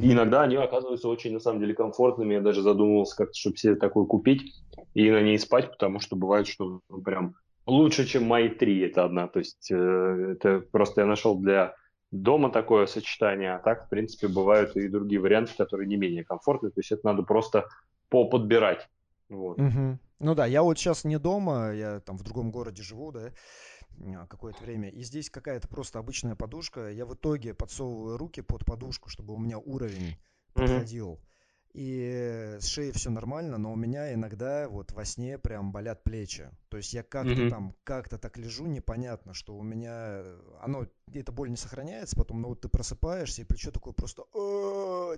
И 0.00 0.12
иногда 0.12 0.42
они 0.42 0.56
оказываются 0.56 1.06
очень, 1.08 1.34
на 1.34 1.38
самом 1.38 1.60
деле, 1.60 1.74
комфортными. 1.74 2.34
Я 2.34 2.40
даже 2.40 2.62
задумывался 2.62 3.14
как-то, 3.14 3.38
чтобы 3.38 3.58
себе 3.58 3.74
такую 3.74 4.06
купить 4.06 4.54
и 4.94 5.10
на 5.10 5.20
ней 5.20 5.38
спать, 5.38 5.70
потому 5.70 6.00
что 6.00 6.16
бывает, 6.16 6.46
что 6.46 6.80
ну, 6.88 7.02
прям 7.02 7.34
лучше, 7.66 8.06
чем 8.06 8.24
мои 8.24 8.48
три, 8.48 8.80
это 8.80 9.04
одна. 9.04 9.28
То 9.28 9.40
есть 9.40 9.70
э, 9.70 9.76
это 10.32 10.60
просто 10.60 11.02
я 11.02 11.06
нашел 11.06 11.38
для 11.38 11.74
дома 12.10 12.50
такое 12.50 12.86
сочетание, 12.86 13.54
а 13.54 13.58
так, 13.58 13.86
в 13.86 13.88
принципе, 13.90 14.28
бывают 14.28 14.76
и 14.76 14.88
другие 14.88 15.20
варианты, 15.20 15.52
которые 15.58 15.86
не 15.86 15.96
менее 15.96 16.24
комфортные. 16.24 16.70
То 16.70 16.80
есть 16.80 16.92
это 16.92 17.04
надо 17.04 17.22
просто 17.22 17.68
поподбирать. 18.08 18.88
Вот. 19.28 19.58
Угу. 19.58 19.98
Ну 20.22 20.36
да, 20.36 20.46
я 20.46 20.62
вот 20.62 20.78
сейчас 20.78 21.02
не 21.02 21.18
дома, 21.18 21.72
я 21.72 21.98
там 21.98 22.16
в 22.16 22.22
другом 22.22 22.52
городе 22.52 22.80
живу, 22.80 23.10
да, 23.10 23.32
а, 24.00 24.26
какое-то 24.28 24.62
время. 24.62 24.88
И 24.88 25.02
здесь 25.02 25.28
какая-то 25.28 25.66
просто 25.66 25.98
обычная 25.98 26.36
подушка. 26.36 26.90
Я 26.90 27.06
в 27.06 27.14
итоге 27.14 27.54
подсовываю 27.54 28.16
руки 28.18 28.40
под 28.40 28.64
подушку, 28.64 29.08
чтобы 29.08 29.34
у 29.34 29.38
меня 29.38 29.58
уровень 29.58 30.16
подходил. 30.54 31.14
Mm-hmm. 31.14 31.31
И 31.74 32.56
с 32.60 32.66
шеей 32.66 32.92
все 32.92 33.08
нормально, 33.08 33.56
но 33.56 33.72
у 33.72 33.76
меня 33.76 34.12
иногда 34.12 34.68
вот 34.68 34.92
во 34.92 35.06
сне 35.06 35.38
прям 35.38 35.72
болят 35.72 36.04
плечи. 36.04 36.50
То 36.68 36.76
есть 36.76 36.92
я 36.92 37.02
как-то 37.02 37.32
mm-hmm. 37.32 37.48
там, 37.48 37.74
как-то 37.82 38.18
так 38.18 38.36
лежу, 38.36 38.66
непонятно, 38.66 39.32
что 39.32 39.54
у 39.56 39.62
меня, 39.62 40.22
оно, 40.60 40.86
эта 41.14 41.32
боль 41.32 41.48
не 41.48 41.56
сохраняется, 41.56 42.14
потом, 42.14 42.42
ну 42.42 42.48
вот 42.48 42.60
ты 42.60 42.68
просыпаешься, 42.68 43.40
и 43.40 43.44
плечо 43.46 43.70
такое 43.70 43.94
просто, 43.94 44.24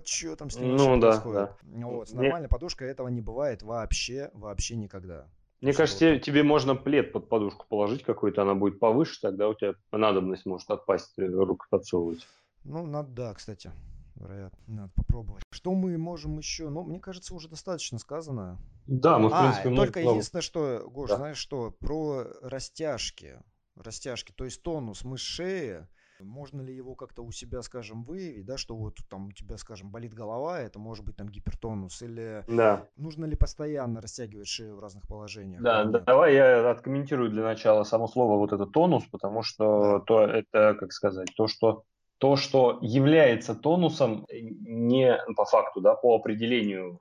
что 0.05 0.35
там 0.37 0.49
с 0.49 0.57
ним 0.57 0.77
ну, 0.77 0.97
да, 0.97 1.09
происходит? 1.09 1.49
Да. 1.63 1.87
Вот, 1.87 2.09
с 2.09 2.13
нормальной 2.13 2.47
подушкой 2.47 2.89
этого 2.89 3.09
не 3.09 3.21
бывает 3.21 3.61
вообще, 3.61 4.31
вообще 4.33 4.77
никогда. 4.77 5.27
Мне 5.59 5.73
что 5.73 5.79
кажется, 5.79 6.13
вот... 6.13 6.21
тебе 6.21 6.43
можно 6.43 6.75
плед 6.75 7.11
под 7.11 7.27
подушку 7.27 7.65
положить 7.67 8.03
какой-то, 8.03 8.43
она 8.43 8.55
будет 8.55 8.79
повыше, 8.79 9.19
тогда 9.19 9.49
у 9.49 9.55
тебя 9.55 9.73
надобность 9.91 10.45
может 10.45 10.71
отпасть, 10.71 11.17
э, 11.17 11.25
руку 11.25 11.65
подсовывать. 11.69 12.25
Ну, 12.63 12.85
надо, 12.85 13.09
да, 13.09 13.33
кстати 13.33 13.71
вероятно. 14.15 14.59
Надо 14.67 14.91
попробовать. 14.95 15.43
Что 15.51 15.73
мы 15.73 15.97
можем 15.97 16.37
еще? 16.37 16.69
Ну, 16.69 16.83
мне 16.83 16.99
кажется, 16.99 17.33
уже 17.33 17.49
достаточно 17.49 17.99
сказано. 17.99 18.59
Да, 18.87 19.19
мы, 19.19 19.29
в 19.29 19.33
а, 19.33 19.41
принципе, 19.41 19.75
только 19.75 19.99
много... 19.99 20.15
единственное, 20.15 20.41
что, 20.41 20.89
Гош, 20.89 21.09
да. 21.09 21.17
знаешь 21.17 21.37
что, 21.37 21.71
про 21.71 22.25
растяжки. 22.41 23.39
Растяжки, 23.75 24.31
то 24.31 24.45
есть 24.45 24.63
тонус 24.63 25.03
мышц 25.03 25.25
шеи, 25.25 25.85
можно 26.21 26.61
ли 26.61 26.73
его 26.73 26.95
как-то 26.95 27.23
у 27.23 27.31
себя, 27.31 27.61
скажем, 27.61 28.03
выявить, 28.03 28.45
да, 28.45 28.57
что 28.57 28.75
вот 28.75 28.95
там 29.09 29.27
у 29.27 29.31
тебя, 29.31 29.57
скажем, 29.57 29.91
болит 29.91 30.13
голова, 30.13 30.59
это 30.59 30.79
может 30.79 31.05
быть 31.05 31.17
там 31.17 31.29
гипертонус, 31.29 32.01
или 32.01 32.43
да. 32.47 32.87
нужно 32.95 33.25
ли 33.25 33.35
постоянно 33.35 34.01
растягивать 34.01 34.47
шею 34.47 34.77
в 34.77 34.79
разных 34.79 35.07
положениях? 35.07 35.61
Да, 35.61 35.83
да 35.83 35.99
давай 35.99 36.35
я 36.35 36.69
откомментирую 36.69 37.29
для 37.29 37.43
начала 37.43 37.83
само 37.83 38.07
слово 38.07 38.37
вот 38.37 38.53
это 38.53 38.65
тонус, 38.65 39.03
потому 39.11 39.41
что 39.43 39.99
да. 39.99 39.99
то 39.99 40.21
это, 40.21 40.75
как 40.79 40.93
сказать, 40.93 41.29
то, 41.35 41.47
что 41.47 41.83
то, 42.25 42.37
что 42.37 42.79
является 42.81 43.53
тонусом 43.53 44.25
не 44.31 45.15
по 45.35 45.45
факту, 45.45 45.79
да, 45.79 45.93
по 45.93 46.15
определению, 46.15 46.99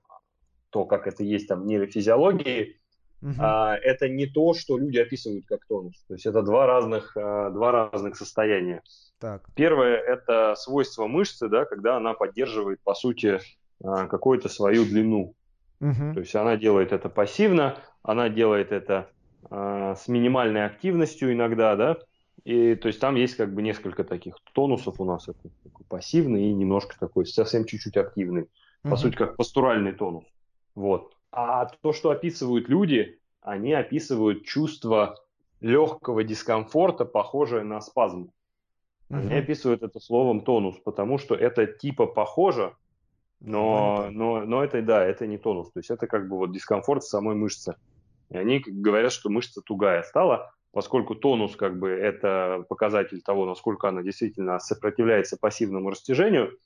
то, 0.68 0.84
как 0.84 1.06
это 1.06 1.22
есть 1.24 1.48
там 1.48 1.62
в 1.62 1.64
нейрофизиологии, 1.64 2.78
угу. 3.22 3.32
а, 3.38 3.74
это 3.74 4.06
не 4.10 4.26
то, 4.26 4.52
что 4.52 4.76
люди 4.76 4.98
описывают 4.98 5.46
как 5.46 5.64
тонус. 5.66 5.94
То 6.08 6.12
есть 6.12 6.26
это 6.26 6.42
два 6.42 6.66
разных, 6.66 7.16
а, 7.16 7.48
два 7.48 7.72
разных 7.72 8.16
состояния. 8.16 8.82
Так. 9.18 9.48
Первое– 9.54 9.96
это 9.96 10.56
свойство 10.58 11.06
мышцы, 11.06 11.48
да, 11.48 11.64
когда 11.64 11.96
она 11.96 12.12
поддерживает, 12.12 12.82
по 12.82 12.92
сути, 12.92 13.40
а, 13.82 14.06
какую-то 14.08 14.50
свою 14.50 14.84
длину. 14.84 15.34
Угу. 15.80 16.12
То 16.12 16.20
есть 16.20 16.34
она 16.34 16.58
делает 16.58 16.92
это 16.92 17.08
пассивно, 17.08 17.78
она 18.02 18.28
делает 18.28 18.72
это 18.72 19.08
а, 19.50 19.94
с 19.94 20.06
минимальной 20.06 20.66
активностью 20.66 21.32
иногда, 21.32 21.76
да, 21.76 21.96
и 22.42 22.74
то 22.74 22.88
есть 22.88 23.00
там 23.00 23.14
есть 23.14 23.36
как 23.36 23.54
бы 23.54 23.62
несколько 23.62 24.04
таких 24.04 24.36
тонусов 24.52 25.00
у 25.00 25.04
нас. 25.04 25.28
Это 25.28 25.48
такой 25.62 25.86
пассивный 25.88 26.50
и 26.50 26.52
немножко 26.52 26.98
такой 26.98 27.26
совсем 27.26 27.64
чуть-чуть 27.64 27.96
активный. 27.96 28.48
По 28.82 28.88
uh-huh. 28.88 28.96
сути, 28.96 29.14
как 29.14 29.36
пастуральный 29.36 29.92
тонус. 29.92 30.24
Вот. 30.74 31.14
А 31.30 31.66
то, 31.66 31.92
что 31.92 32.10
описывают 32.10 32.68
люди, 32.68 33.18
они 33.40 33.72
описывают 33.72 34.44
чувство 34.44 35.16
легкого 35.60 36.22
дискомфорта, 36.22 37.06
похожее 37.06 37.62
на 37.62 37.80
спазм. 37.80 38.30
Uh-huh. 39.08 39.20
Они 39.20 39.34
описывают 39.34 39.82
это 39.82 39.98
словом 40.00 40.42
тонус, 40.42 40.76
потому 40.84 41.16
что 41.18 41.34
это 41.34 41.66
типа 41.66 42.06
похоже, 42.06 42.74
но, 43.40 44.08
но, 44.10 44.40
но 44.44 44.64
это, 44.64 44.82
да, 44.82 45.04
это 45.04 45.26
не 45.26 45.38
тонус. 45.38 45.70
То 45.72 45.80
есть 45.80 45.90
это 45.90 46.06
как 46.06 46.28
бы 46.28 46.36
вот 46.36 46.52
дискомфорт 46.52 47.04
самой 47.04 47.34
мышцы. 47.34 47.76
И 48.30 48.36
они 48.36 48.62
говорят, 48.66 49.12
что 49.12 49.30
мышца 49.30 49.60
тугая 49.62 50.02
стала, 50.02 50.53
поскольку 50.74 51.14
тонус 51.14 51.56
как 51.56 51.78
бы 51.78 51.90
это 51.90 52.64
показатель 52.68 53.22
того, 53.22 53.46
насколько 53.46 53.88
она 53.88 54.02
действительно 54.02 54.58
сопротивляется 54.58 55.36
пассивному 55.40 55.90
растяжению, 55.90 56.58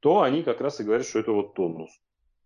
то 0.00 0.20
они 0.22 0.42
как 0.42 0.60
раз 0.60 0.80
и 0.80 0.84
говорят, 0.84 1.06
что 1.06 1.18
это 1.18 1.32
вот 1.32 1.54
тонус. 1.54 1.90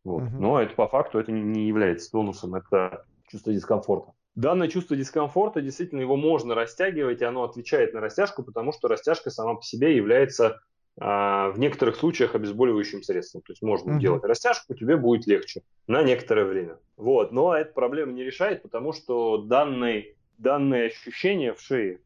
Вот. 0.05 0.23
Uh-huh. 0.23 0.39
Но 0.39 0.62
это 0.62 0.75
по 0.75 0.87
факту 0.87 1.19
это 1.19 1.33
не 1.33 1.66
является 1.66 2.11
тонусом, 2.11 2.55
это 2.55 3.05
чувство 3.29 3.53
дискомфорта. 3.53 4.12
Данное 4.37 4.69
чувство 4.69 4.97
дискомфорта, 4.97 5.61
действительно, 5.61 6.01
его 6.01 6.16
можно 6.16 6.55
растягивать, 6.55 7.21
и 7.21 7.25
оно 7.25 7.43
отвечает 7.43 7.93
на 7.93 8.01
растяжку, 8.01 8.45
потому 8.45 8.73
что 8.73 8.87
растяжка 8.87 9.31
сама 9.31 9.57
по 9.57 9.62
себе 9.62 9.97
является 9.97 10.61
а, 11.01 11.51
в 11.51 11.59
некоторых 11.59 11.97
случаях 11.97 12.37
обезболивающим 12.37 13.03
средством. 13.03 13.43
То 13.43 13.53
есть 13.53 13.62
можно 13.62 13.93
Мгм. 13.93 14.01
делать 14.01 14.25
растяжку, 14.25 14.75
тебе 14.75 14.97
будет 14.97 15.27
легче 15.27 15.62
на 15.89 16.03
некоторое 16.03 16.45
время. 16.45 16.79
Вот. 16.97 17.33
Но 17.33 17.55
эта 17.55 17.73
проблема 17.73 18.12
не 18.12 18.23
решает, 18.25 18.62
потому 18.62 18.93
что 18.93 19.39
данные, 19.39 20.14
данные 20.39 20.86
ощущения 20.86 21.53
в 21.53 21.61
шее 21.61 22.01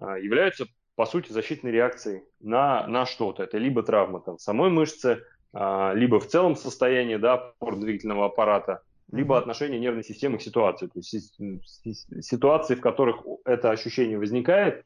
а, 0.00 0.18
являются, 0.18 0.66
по 0.96 1.06
сути, 1.06 1.32
защитной 1.32 1.70
реакцией 1.70 2.24
на, 2.40 2.86
на 2.86 3.06
что-то. 3.06 3.44
Это 3.44 3.58
либо 3.58 3.82
травма 3.82 4.20
там, 4.20 4.38
самой 4.38 4.70
мышцы, 4.70 5.24
а, 5.52 5.92
либо 5.94 6.20
в 6.20 6.26
целом 6.26 6.56
состояние 6.56 7.18
да, 7.18 7.34
опорно-двигательного 7.34 8.26
аппарата, 8.26 8.82
либо 9.10 9.38
отношение 9.38 9.80
нервной 9.80 10.04
системы 10.04 10.38
к 10.38 10.42
ситуации. 10.42 10.86
То 10.86 10.98
есть 10.98 11.08
си- 11.08 11.60
си- 11.64 12.22
ситуации, 12.22 12.74
в 12.74 12.80
которых 12.80 13.24
это 13.44 13.70
ощущение 13.70 14.18
возникает, 14.18 14.84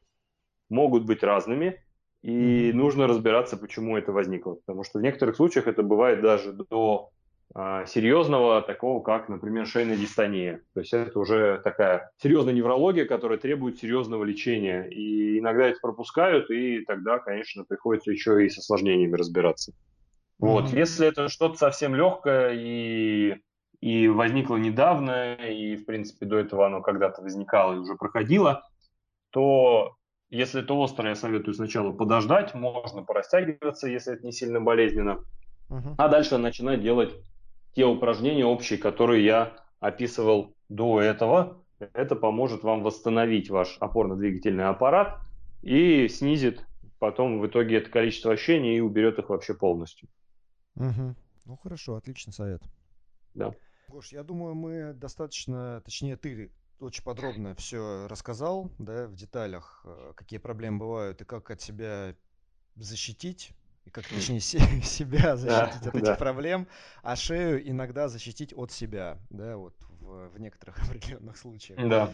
могут 0.69 1.05
быть 1.05 1.23
разными, 1.23 1.83
и 2.23 2.73
нужно 2.73 3.07
разбираться, 3.07 3.57
почему 3.57 3.97
это 3.97 4.11
возникло. 4.11 4.55
Потому 4.55 4.83
что 4.83 4.99
в 4.99 5.03
некоторых 5.03 5.37
случаях 5.37 5.69
это 5.69 5.83
бывает 5.83 6.21
даже 6.23 6.53
до 6.53 7.11
серьезного, 7.55 8.61
такого 8.61 9.03
как, 9.03 9.29
например, 9.29 9.67
шейная 9.67 9.97
дистония. 9.97 10.63
То 10.75 10.81
есть 10.81 10.93
это 10.93 11.19
уже 11.19 11.61
такая 11.63 12.11
серьезная 12.19 12.53
неврология, 12.53 13.07
которая 13.07 13.39
требует 13.39 13.79
серьезного 13.79 14.25
лечения. 14.25 14.89
И 14.91 15.39
иногда 15.39 15.67
это 15.69 15.79
пропускают, 15.81 16.51
и 16.51 16.85
тогда, 16.85 17.19
конечно, 17.19 17.65
приходится 17.65 18.11
еще 18.11 18.45
и 18.45 18.49
с 18.49 18.59
осложнениями 18.59 19.15
разбираться. 19.15 19.73
Вот. 20.39 20.67
Мгм. 20.67 20.77
Если 20.77 21.07
это 21.07 21.29
что-то 21.29 21.57
совсем 21.57 21.95
легкое 21.95 22.53
и, 22.55 23.37
и 23.81 24.09
возникло 24.09 24.57
недавно, 24.57 25.35
и, 25.35 25.77
в 25.77 25.87
принципе, 25.87 26.27
до 26.27 26.39
этого 26.39 26.67
оно 26.67 26.83
когда-то 26.83 27.23
возникало 27.23 27.75
и 27.75 27.79
уже 27.79 27.95
проходило, 27.95 28.63
то 29.31 29.97
если 30.29 30.63
это 30.63 30.75
острое, 30.75 31.11
я 31.11 31.15
советую 31.15 31.55
сначала 31.55 31.93
подождать, 31.93 32.55
можно 32.55 33.03
порастягиваться, 33.03 33.89
если 33.89 34.15
это 34.15 34.27
не 34.27 34.33
сильно 34.33 34.61
болезненно, 34.61 35.21
Мгм. 35.71 35.95
а 35.97 36.09
дальше 36.09 36.37
начинать 36.39 36.83
делать 36.83 37.15
те 37.77 37.85
упражнения 37.85 38.47
общие, 38.47 38.79
которые 38.79 39.25
я 39.25 39.57
описывал 39.81 40.57
до 40.71 41.01
этого. 41.01 41.63
Это 41.79 42.17
поможет 42.17 42.63
вам 42.63 42.83
восстановить 42.83 43.51
ваш 43.51 43.77
опорно-двигательный 43.81 44.65
аппарат 44.65 45.21
и 45.61 46.09
снизит 46.09 46.65
потом 46.99 47.39
в 47.39 47.47
итоге 47.47 47.77
это 47.77 47.91
количество 47.91 48.33
ощущений 48.33 48.79
и 48.79 48.81
уберет 48.81 49.19
их 49.19 49.29
вообще 49.29 49.53
полностью. 49.53 50.09
Мгм. 50.75 51.15
Ну 51.45 51.57
хорошо, 51.59 51.97
отличный 51.97 52.33
совет. 52.33 52.63
Да. 53.35 53.53
Гош, 53.89 54.11
я 54.11 54.23
думаю, 54.23 54.55
мы 54.55 54.95
достаточно, 54.95 55.83
точнее, 55.85 56.17
ты 56.17 56.51
очень 56.81 57.05
подробно 57.05 57.55
все 57.57 58.09
рассказал, 58.09 58.71
да, 58.79 59.07
в 59.07 59.15
деталях, 59.15 59.83
э, 59.85 60.13
какие 60.17 60.39
проблемы 60.39 60.79
бывают 60.79 61.21
и 61.21 61.27
как 61.27 61.51
от 61.51 61.61
себя 61.61 62.15
защитить, 62.75 63.53
и 63.87 63.91
как, 63.91 64.07
точнее, 64.07 64.41
се- 64.41 64.59
себя 64.83 65.37
защитить 65.37 65.87
от 65.87 65.95
этих 65.95 66.05
да. 66.05 66.17
проблем, 66.17 66.69
а 67.03 67.17
шею 67.17 67.67
иногда 67.69 68.09
защитить 68.09 68.53
от 68.53 68.73
себя, 68.73 69.19
да, 69.31 69.57
вот 69.57 69.75
в, 70.01 70.29
в 70.29 70.41
некоторых 70.41 70.79
определенных 70.89 71.37
случаях. 71.39 71.89
Да. 71.89 72.13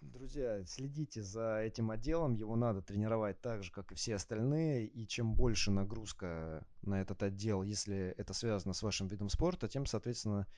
Друзья, 0.00 0.64
следите 0.66 1.22
за 1.22 1.60
этим 1.60 1.92
отделом, 1.92 2.34
его 2.34 2.56
надо 2.56 2.82
тренировать 2.82 3.40
так 3.40 3.62
же, 3.62 3.70
как 3.70 3.92
и 3.92 3.94
все 3.94 4.16
остальные, 4.16 4.86
и 4.88 5.06
чем 5.06 5.32
больше 5.32 5.70
нагрузка 5.70 6.66
на 6.82 7.00
этот 7.00 7.22
отдел, 7.22 7.62
если 7.62 8.12
это 8.18 8.34
связано 8.34 8.74
с 8.74 8.82
вашим 8.82 9.06
видом 9.06 9.28
спорта, 9.28 9.68
тем, 9.68 9.86
соответственно, 9.86 10.48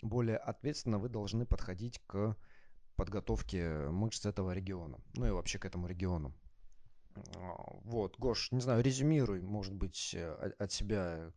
более 0.00 0.36
ответственно 0.36 1.00
вы 1.00 1.08
должны 1.08 1.44
подходить 1.44 2.00
к 2.06 2.36
подготовке 2.94 3.88
мышц 3.88 4.26
этого 4.26 4.52
региона, 4.52 5.00
ну 5.14 5.26
и 5.26 5.30
вообще 5.30 5.58
к 5.58 5.64
этому 5.64 5.88
региону. 5.88 6.32
А, 7.36 7.72
Вот, 7.84 8.18
Гош, 8.18 8.50
не 8.52 8.60
знаю, 8.60 8.82
резюмируй, 8.82 9.40
может 9.40 9.74
быть, 9.74 10.14
э, 10.14 10.32
от 10.32 10.60
от 10.60 10.72
себя. 10.72 11.32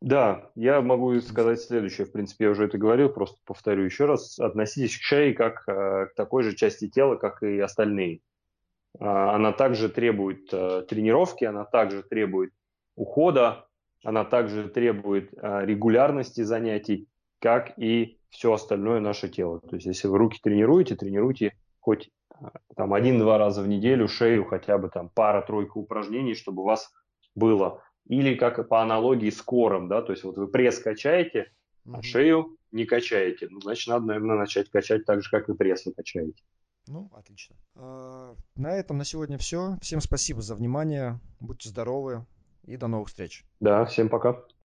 Да, 0.00 0.50
я 0.54 0.82
могу 0.82 1.18
сказать 1.20 1.60
следующее. 1.60 2.06
В 2.06 2.12
принципе, 2.12 2.44
я 2.44 2.50
уже 2.50 2.64
это 2.66 2.76
говорил, 2.76 3.08
просто 3.08 3.38
повторю 3.44 3.84
еще 3.84 4.04
раз. 4.04 4.38
Относитесь 4.38 4.98
к 4.98 5.02
шее 5.02 5.34
как 5.34 5.64
э, 5.66 6.06
к 6.06 6.14
такой 6.14 6.42
же 6.42 6.54
части 6.54 6.88
тела, 6.88 7.16
как 7.16 7.42
и 7.42 7.58
остальные. 7.58 8.20
А, 8.98 9.34
Она 9.34 9.52
также 9.52 9.88
требует 9.88 10.52
э, 10.52 10.82
тренировки, 10.88 11.44
она 11.44 11.64
также 11.64 12.02
требует 12.02 12.52
ухода, 12.96 13.66
она 14.04 14.24
также 14.24 14.68
требует 14.68 15.32
регулярности 15.32 16.42
занятий, 16.42 17.08
как 17.40 17.78
и 17.78 18.18
все 18.28 18.52
остальное 18.52 19.00
наше 19.00 19.28
тело. 19.28 19.60
То 19.60 19.76
есть, 19.76 19.86
если 19.86 20.08
вы 20.08 20.18
руки 20.18 20.38
тренируете, 20.42 20.96
тренируйте 20.96 21.56
хоть 21.80 22.10
там 22.76 22.92
один-два 22.94 23.38
раза 23.38 23.62
в 23.62 23.68
неделю 23.68 24.08
шею, 24.08 24.44
хотя 24.44 24.78
бы 24.78 24.88
там 24.88 25.08
пара-тройка 25.08 25.78
упражнений, 25.78 26.34
чтобы 26.34 26.62
у 26.62 26.66
вас 26.66 26.92
было. 27.34 27.82
Или 28.06 28.34
как 28.34 28.68
по 28.68 28.82
аналогии 28.82 29.30
с 29.30 29.40
кором, 29.40 29.88
да, 29.88 30.02
то 30.02 30.12
есть 30.12 30.24
вот 30.24 30.36
вы 30.36 30.46
пресс 30.46 30.78
качаете, 30.78 31.52
а 31.86 31.90
Мгм. 31.90 32.02
шею 32.02 32.56
не 32.72 32.84
качаете. 32.84 33.48
Ну, 33.50 33.60
значит, 33.60 33.88
надо, 33.88 34.06
наверное, 34.06 34.36
начать 34.36 34.70
качать 34.70 35.04
так 35.06 35.22
же, 35.22 35.30
как 35.30 35.48
и 35.48 35.54
пресс 35.54 35.86
вы 35.86 35.92
качаете. 35.92 36.42
Ну, 36.86 37.10
отлично. 37.14 37.56
А, 37.76 38.34
На 38.56 38.72
этом 38.76 38.98
на 38.98 39.04
сегодня 39.04 39.38
все. 39.38 39.76
Всем 39.80 40.00
спасибо 40.02 40.42
за 40.42 40.54
внимание. 40.54 41.18
Будьте 41.40 41.68
здоровы 41.70 42.26
и 42.66 42.76
до 42.76 42.88
новых 42.88 43.08
встреч. 43.08 43.44
Да, 43.60 43.84
всем 43.86 44.08
пока. 44.10 44.42